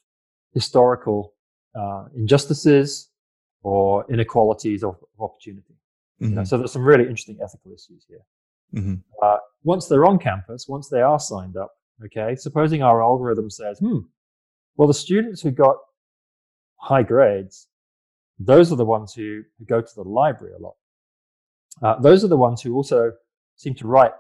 [0.54, 1.34] historical
[1.74, 3.10] uh, injustices
[3.62, 5.74] or inequalities of, of opportunity.
[5.74, 6.24] Mm-hmm.
[6.24, 6.46] You know, mm-hmm.
[6.46, 8.24] so there's some really interesting ethical issues here.
[8.74, 8.94] Mm-hmm.
[9.22, 11.72] Uh, once they're on campus, once they are signed up,
[12.04, 13.98] okay, supposing our algorithm says, hmm,
[14.76, 15.76] well, the students who got
[16.76, 17.68] high grades,
[18.38, 20.74] those are the ones who, who go to the library a lot.
[21.82, 23.12] Uh, those are the ones who also
[23.56, 24.12] seem to write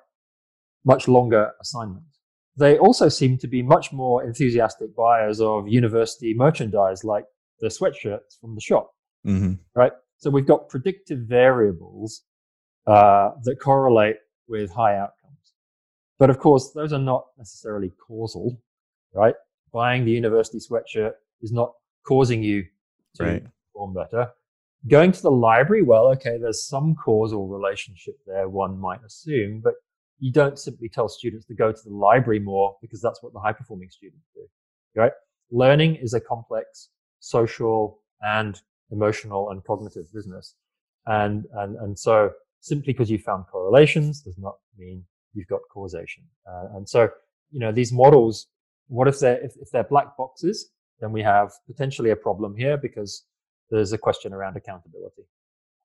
[0.84, 2.18] much longer assignments.
[2.56, 7.24] they also seem to be much more enthusiastic buyers of university merchandise like
[7.60, 8.90] the sweatshirts from the shop,
[9.26, 9.52] Mm-hmm.
[9.74, 9.92] right?
[10.18, 12.22] So we've got predictive variables
[12.86, 14.16] uh, that correlate
[14.48, 15.54] with high outcomes.
[16.18, 18.60] But of course, those are not necessarily causal,
[19.14, 19.34] right?
[19.72, 21.72] Buying the university sweatshirt is not
[22.04, 22.64] causing you
[23.16, 23.44] to Right.
[23.72, 24.30] perform better.
[24.88, 29.74] Going to the library, well, okay, there's some causal relationship there, one might assume, but
[30.22, 33.40] you don't simply tell students to go to the library more because that's what the
[33.40, 34.42] high performing students do,
[34.94, 35.10] right?
[35.50, 38.60] Learning is a complex social and
[38.92, 40.54] emotional and cognitive business.
[41.06, 45.04] And, and, and so simply because you found correlations does not mean
[45.34, 46.22] you've got causation.
[46.48, 47.08] Uh, and so,
[47.50, 48.46] you know, these models,
[48.86, 50.70] what if they're, if, if they're black boxes,
[51.00, 53.24] then we have potentially a problem here because
[53.72, 55.22] there's a question around accountability.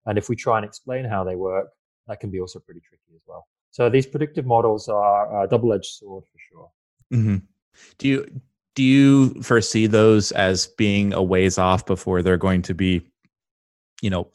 [0.05, 1.69] And if we try and explain how they work,
[2.07, 3.47] that can be also pretty tricky as well.
[3.77, 6.71] So these predictive models are a double-edged sword for sure.
[7.13, 7.35] Mm-hmm.
[7.99, 8.41] Do you
[8.73, 13.07] do you foresee those as being a ways off before they're going to be,
[14.01, 14.29] you know,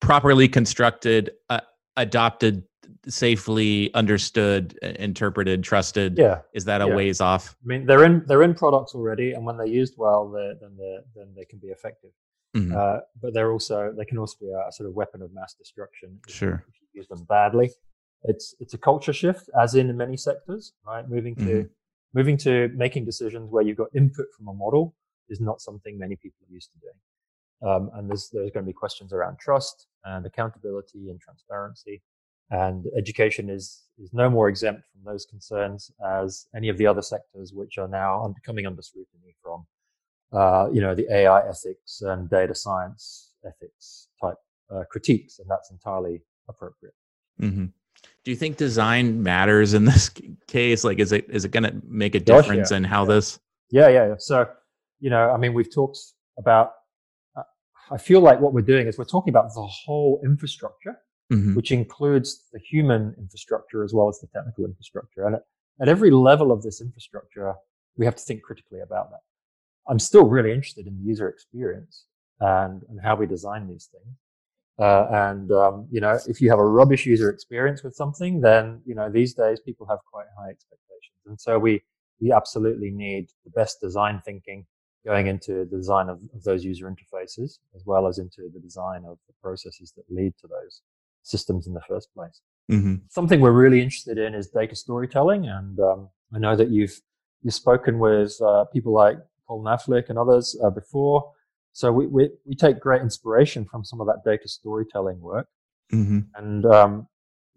[0.00, 1.60] properly constructed, uh,
[1.96, 2.64] adopted,
[3.08, 6.18] safely understood, uh, interpreted, trusted?
[6.18, 6.42] Yeah.
[6.52, 6.94] Is that a Yeah.
[6.96, 7.56] ways off?
[7.64, 10.76] I mean, they're in they're in products already, and when they're used well, they're, then
[10.76, 12.10] they then they can be effective.
[12.54, 12.76] Mhm.
[12.76, 16.20] Uh, but they're also they can also be a, sort of weapon of mass destruction
[16.28, 16.62] Sure.
[16.68, 17.70] if you use them badly.
[18.24, 21.08] It's it's a culture shift, as in many sectors, right?
[21.08, 21.70] Moving to Mhm.
[22.14, 24.94] moving to making decisions where you've got input from a model
[25.28, 27.00] is not something many people are used to doing.
[27.62, 32.02] Um, and there's there's going to be questions around trust and accountability and transparency.
[32.50, 37.02] And education is is no more exempt from those concerns as any of the other
[37.02, 39.66] sectors which are now coming under scrutiny from,
[40.32, 44.36] uh, you know, the AI ethics and data science ethics type
[44.70, 46.94] uh, critiques, and that's entirely appropriate.
[47.38, 47.66] hmm
[48.24, 50.10] Do you think design matters in this
[50.46, 50.84] case?
[50.84, 53.14] Like, is it is it going to make a Gosh, difference yeah, in how yeah.
[53.14, 53.40] this?
[53.70, 54.06] Yeah, yeah.
[54.08, 54.14] yeah.
[54.18, 54.46] So,
[55.00, 55.98] you know, I mean, we've talked
[56.38, 56.72] about.
[57.36, 57.42] Uh,
[57.90, 60.96] I feel like what we're doing is we're talking about the whole infrastructure,
[61.32, 61.56] Mhm.
[61.56, 65.24] which includes the human infrastructure as well as the technical infrastructure.
[65.26, 65.42] And at,
[65.80, 67.54] at every level of this infrastructure,
[67.96, 69.20] we have to think critically about that.
[69.88, 72.04] I'm still really interested in the user experience
[72.40, 74.14] and, and how we design these things.
[74.78, 78.80] Uh, and um, you know, if you have a rubbish user experience with something, then
[78.86, 81.82] you know these days people have quite high expectations, and so we
[82.20, 84.64] we absolutely need the best design thinking
[85.04, 89.04] going into the design of, of those user interfaces, as well as into the design
[89.04, 90.82] of the processes that lead to those
[91.24, 92.40] systems in the first place.
[92.70, 93.02] Mhm.
[93.10, 96.98] Something we're really interested in is data storytelling, and um, I know that you've
[97.42, 101.32] you've spoken with uh, people like Cole Knaflic and others uh, before.
[101.72, 105.48] So we, we we take great inspiration from some of that data storytelling work,
[105.92, 106.26] Mhm.
[106.36, 107.08] and um,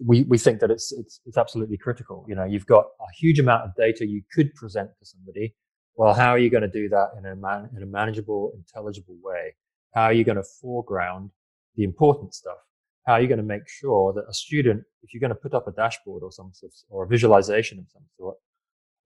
[0.06, 2.26] we we think that it's it's it's absolutely critical.
[2.28, 5.56] You know, you've got a huge amount of data you could present to somebody.
[5.98, 9.16] Well, how are you going to do that in a man, in a manageable, intelligible
[9.24, 9.56] way?
[9.94, 11.32] How are you going to foreground
[11.78, 12.58] the important stuff?
[13.06, 15.54] How are you going to make sure that a student, if you're going to put
[15.54, 18.36] up a dashboard or some sort, or a visualization of some sort,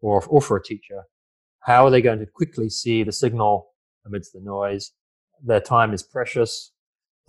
[0.02, 1.04] or or for a teacher,
[1.62, 3.68] how are they going to quickly see the signal
[4.06, 4.92] amidst the noise?
[5.44, 6.72] Their time is precious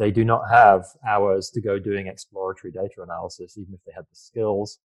[0.01, 4.05] they do not have hours to go doing exploratory data analysis, even if they had
[4.05, 4.79] the skills.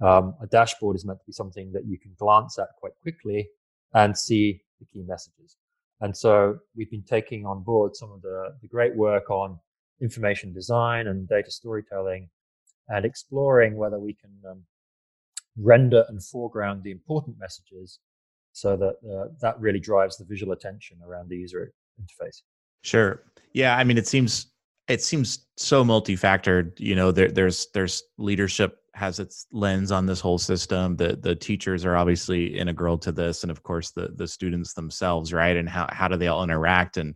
[0.00, 3.50] Um, a dashboard is meant to be something that you can glance at quite quickly
[3.92, 5.58] and see the key messages.
[6.00, 9.58] And so we've been taking on board some of the, the great work on
[10.00, 12.30] information design and data storytelling
[12.88, 14.62] and exploring whether we can um,
[15.58, 17.98] render and foreground the important messages
[18.54, 22.42] so that uh, that really drives the visual attention around the user interface.
[22.82, 23.22] Sure.
[23.52, 23.76] Yeah.
[23.76, 24.46] I mean, it seems
[24.88, 26.78] it seems so multi-factored.
[26.78, 30.96] You know, there, there's there's leadership has its lens on this whole system.
[30.96, 35.32] The the teachers are obviously integral to this, and of course the the students themselves,
[35.32, 35.56] right?
[35.56, 37.14] And how how do they all interact and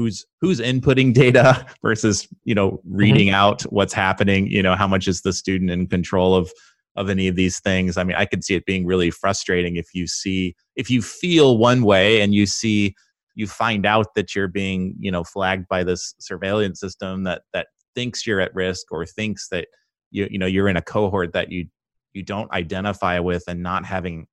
[0.00, 3.34] who's who's inputting data versus you know reading mm-hmm.
[3.34, 6.50] out what's happening you know how much is the student in control of
[6.96, 9.88] of any of these things i mean i could see it being really frustrating if
[9.94, 12.94] you see if you feel one way and you see
[13.40, 17.66] you find out that you're being you know flagged by this surveillance system that that
[17.94, 19.66] thinks you're at risk or thinks that
[20.10, 21.66] you you know you're in a cohort that you
[22.12, 24.26] you don't identify with and not having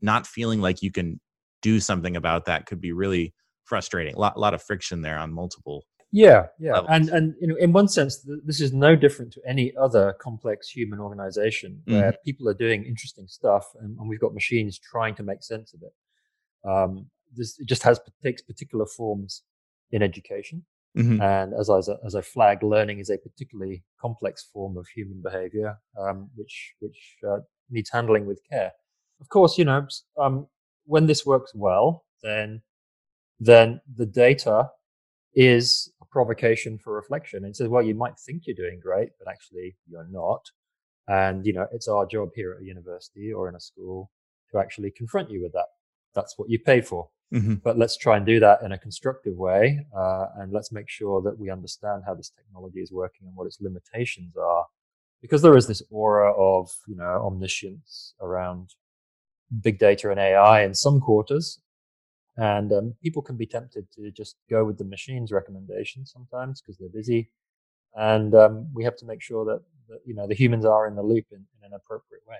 [0.00, 1.20] not feeling like you can
[1.60, 3.34] do something about that could be really
[3.64, 5.78] frustrating a lot, lot of friction there on multiple
[6.12, 6.90] Yeah, yeah, levels.
[6.90, 10.14] and and you know, in one sense, th- this is no different to any other
[10.20, 15.14] complex human organization where people are doing interesting stuff, and, and we've got machines trying
[15.16, 15.94] to make sense of it.
[16.70, 19.42] Um, this it just has takes particular forms
[19.90, 20.64] in education,
[20.96, 21.20] Mhm.
[21.22, 25.78] and as I as I flagged, learning is a particularly complex form of human behavior,
[25.98, 28.72] um, which which uh, needs handling with care.
[29.20, 29.86] of course, you know,
[30.18, 30.48] um,
[30.84, 32.60] when this works well, then
[33.38, 34.70] then the data
[35.34, 37.44] is a provocation for reflection.
[37.44, 40.44] And says, well, you might think you're doing great, but actually you're not.
[41.08, 44.10] And you know, it's our job here at a university or in a school
[44.50, 45.68] to actually confront you with that.
[46.14, 47.10] That's what you pay for.
[47.32, 47.54] Mm-hmm.
[47.64, 51.22] But let's try and do that in a constructive way, uh, and let's make sure
[51.22, 54.66] that we understand how this technology is working and what its limitations are,
[55.22, 58.74] because there is this aura of you know omniscience around
[59.62, 61.58] big data and AI in some quarters,
[62.36, 66.76] and um, people can be tempted to just go with the machine's recommendations sometimes because
[66.76, 67.30] they're busy,
[67.94, 70.94] and um, we have to make sure that, that, you know the humans are in
[70.94, 72.36] the loop in, in an appropriate way.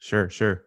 [0.00, 0.64] Sure, sure.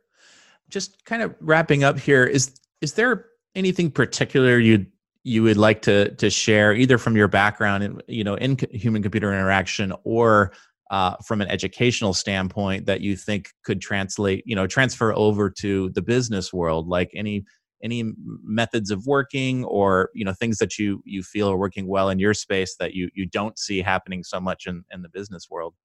[0.69, 3.25] Just kind of wrapping up here is is there
[3.59, 4.85] anything particular you
[5.23, 9.03] you would like to to share either from your background in you know in human
[9.03, 10.51] computer interaction or
[10.89, 15.89] uh, from an educational standpoint that you think could translate you know transfer over to
[15.89, 16.87] the business world?
[16.87, 17.43] Like any
[17.83, 18.11] any
[18.43, 22.17] methods of working or you know things that you you feel are working well in
[22.17, 25.75] your space that you you don't see happening so much in in the business world?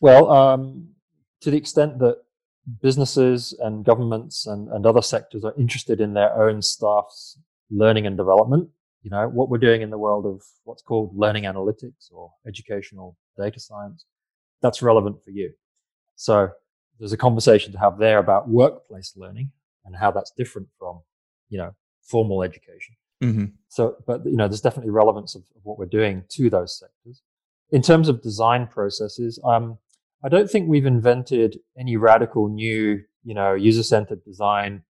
[0.00, 0.88] Well um,
[1.42, 2.18] to the extent that
[2.82, 7.38] businesses and governments and, and other sectors are interested in their own staff's
[7.70, 8.68] learning and development.
[9.02, 13.16] You know, what we're doing in the world of what's called learning analytics or educational
[13.36, 14.06] data science,
[14.62, 15.52] that's relevant for you.
[16.16, 16.48] So
[16.98, 19.50] there's a conversation to have there about workplace learning
[19.84, 21.00] and how that's different from,
[21.50, 22.94] you know, formal education.
[23.22, 23.44] Mm-hmm.
[23.68, 27.22] So, but you know, there's definitely relevance of, of, what we're doing to those sectors.
[27.70, 29.78] In terms of design processes, um,
[30.22, 34.82] I don't think we've invented any radical new, you know, user-centered design,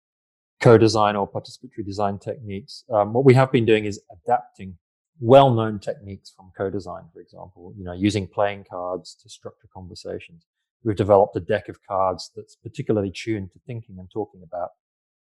[0.61, 2.83] co-design or participatory design techniques.
[2.91, 4.77] Um, what we have been doing is adapting
[5.19, 10.45] well-known techniques from co-design, for example, you know, using playing cards to structure conversations.
[10.83, 14.71] We've developed a deck of cards that's particularly tuned to thinking and talking about,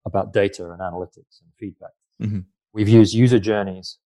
[0.06, 1.92] about data and analytics and feedback.
[2.22, 2.40] Mm-hmm.
[2.74, 3.98] We've used user journeys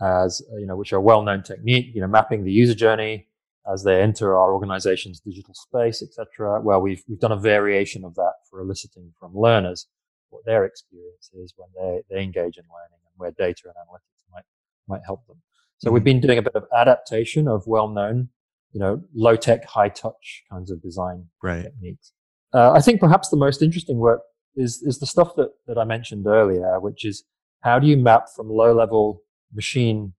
[0.00, 3.28] as, you know, which are a well-known technique, you know, mapping the user journey
[3.72, 6.60] as they enter our organization's digital space, etc.
[6.60, 9.86] Well, we've we've done a variation of that for eliciting from learners
[10.30, 14.24] what their experience is when they, they engage in learning and where data and analytics
[14.32, 14.44] might
[14.88, 15.36] might help them.
[15.78, 15.94] So mm-hmm.
[15.94, 18.28] we've been doing a bit of adaptation of well-known,
[18.72, 21.62] you know, low-tech, high-touch kinds of design right.
[21.62, 22.12] techniques.
[22.52, 24.20] Uh, I think perhaps the most interesting work
[24.56, 27.24] is is the stuff that that I mentioned earlier, which is
[27.62, 29.22] how do you map from low-level
[29.54, 30.12] machine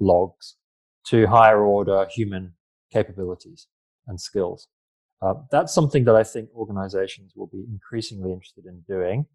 [0.00, 0.56] logs
[1.06, 2.54] to higher order human
[2.92, 3.68] capabilities
[4.06, 4.68] and skills.
[5.20, 9.26] Uh, that's something that I think organizations will be increasingly interested in doing.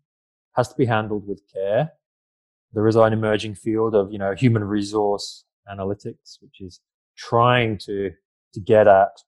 [0.55, 1.91] Has to be handled with care.
[2.73, 6.81] There is an emerging field of, you know, human resource analytics, which is
[7.17, 8.11] trying to,
[8.53, 9.21] to get at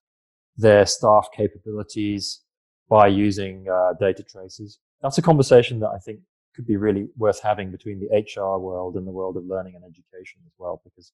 [0.56, 2.42] their staff capabilities
[2.90, 4.78] by using uh, data traces.
[5.00, 6.20] That's a conversation that I think
[6.54, 9.84] could be really worth having between the HR world and the world of learning and
[9.84, 11.12] education as well, because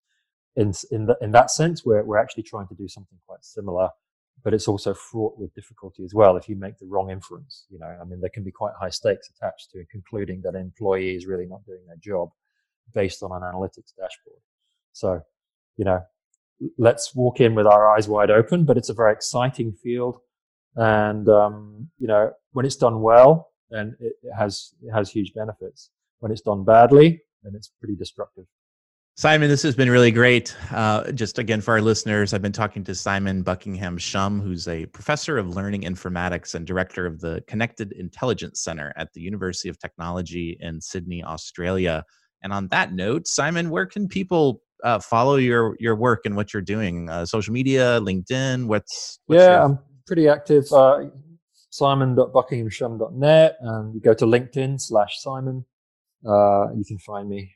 [0.57, 3.90] in in, the, in that sense, we're we're actually trying to do something quite similar,
[4.42, 6.36] but it's also fraught with difficulty as well.
[6.36, 8.90] If you make the wrong inference, you know, I mean, there can be quite high
[8.90, 12.30] stakes attached to concluding that an employee is really not doing their job
[12.94, 14.40] based on an analytics dashboard.
[14.92, 15.20] So,
[15.76, 16.02] you know,
[16.78, 18.64] let's walk in with our eyes wide open.
[18.64, 20.18] But it's a very exciting field,
[20.74, 25.34] and um, you know, when it's done well, then it, it has it has huge
[25.34, 25.90] benefits.
[26.20, 28.46] When it's done badly, then it's pretty destructive.
[29.19, 30.55] Simon, this has been really great.
[30.71, 34.85] Uh, just again, for our listeners, I've been talking to Simon Buckingham Shum, who's a
[34.85, 39.79] professor of learning informatics and director of the Connected Intelligence Center at the University of
[39.79, 42.05] Technology in Sydney, Australia.
[42.43, 46.53] And on that note, Simon, where can people uh, follow your your work and what
[46.53, 47.09] you're doing?
[47.09, 48.67] Uh, social media, LinkedIn.
[48.67, 49.62] What's, what's yeah, your...
[49.62, 50.67] I'm pretty active.
[50.71, 51.05] Uh,
[51.71, 55.64] Simon.buckinghamshum.net, and you go to LinkedIn slash Simon.
[56.23, 57.55] Uh, you can find me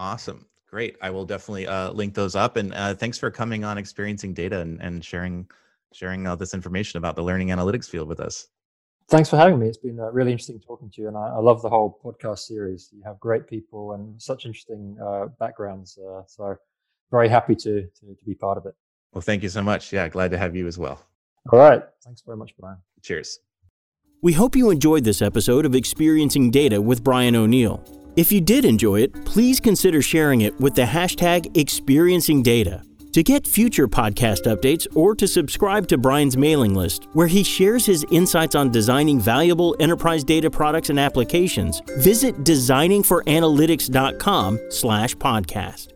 [0.00, 0.46] Awesome.
[0.66, 0.96] Great.
[1.02, 2.56] I will definitely uh, link those up.
[2.56, 5.46] And uh, thanks for coming on Experiencing Data and, and sharing
[5.92, 8.48] sharing all this information about the learning analytics field with us.
[9.08, 9.66] Thanks for having me.
[9.66, 12.38] It's been uh, really interesting talking to you, and I, I, love the whole podcast
[12.38, 12.90] series.
[12.92, 15.98] You have great people and such interesting uh, backgrounds.
[15.98, 16.56] Uh, so,
[17.10, 18.76] very happy to, to to be part of it.
[19.12, 19.92] Well, thank you so much.
[19.92, 21.04] Yeah, glad to have you as well.
[21.52, 21.82] All right.
[22.04, 22.78] Thanks very much, Brian.
[23.02, 23.40] Cheers.
[24.22, 27.82] We hope you enjoyed this episode of Experiencing Data with Brian O'Neill.
[28.20, 32.82] If you did enjoy it, please consider sharing it with the hashtag ExperiencingData.
[33.12, 37.86] To get future podcast updates or to subscribe to Brian's mailing list, where he shares
[37.86, 45.89] his insights on designing valuable enterprise data products and applications, visit designingforanalytics.com slash podcast.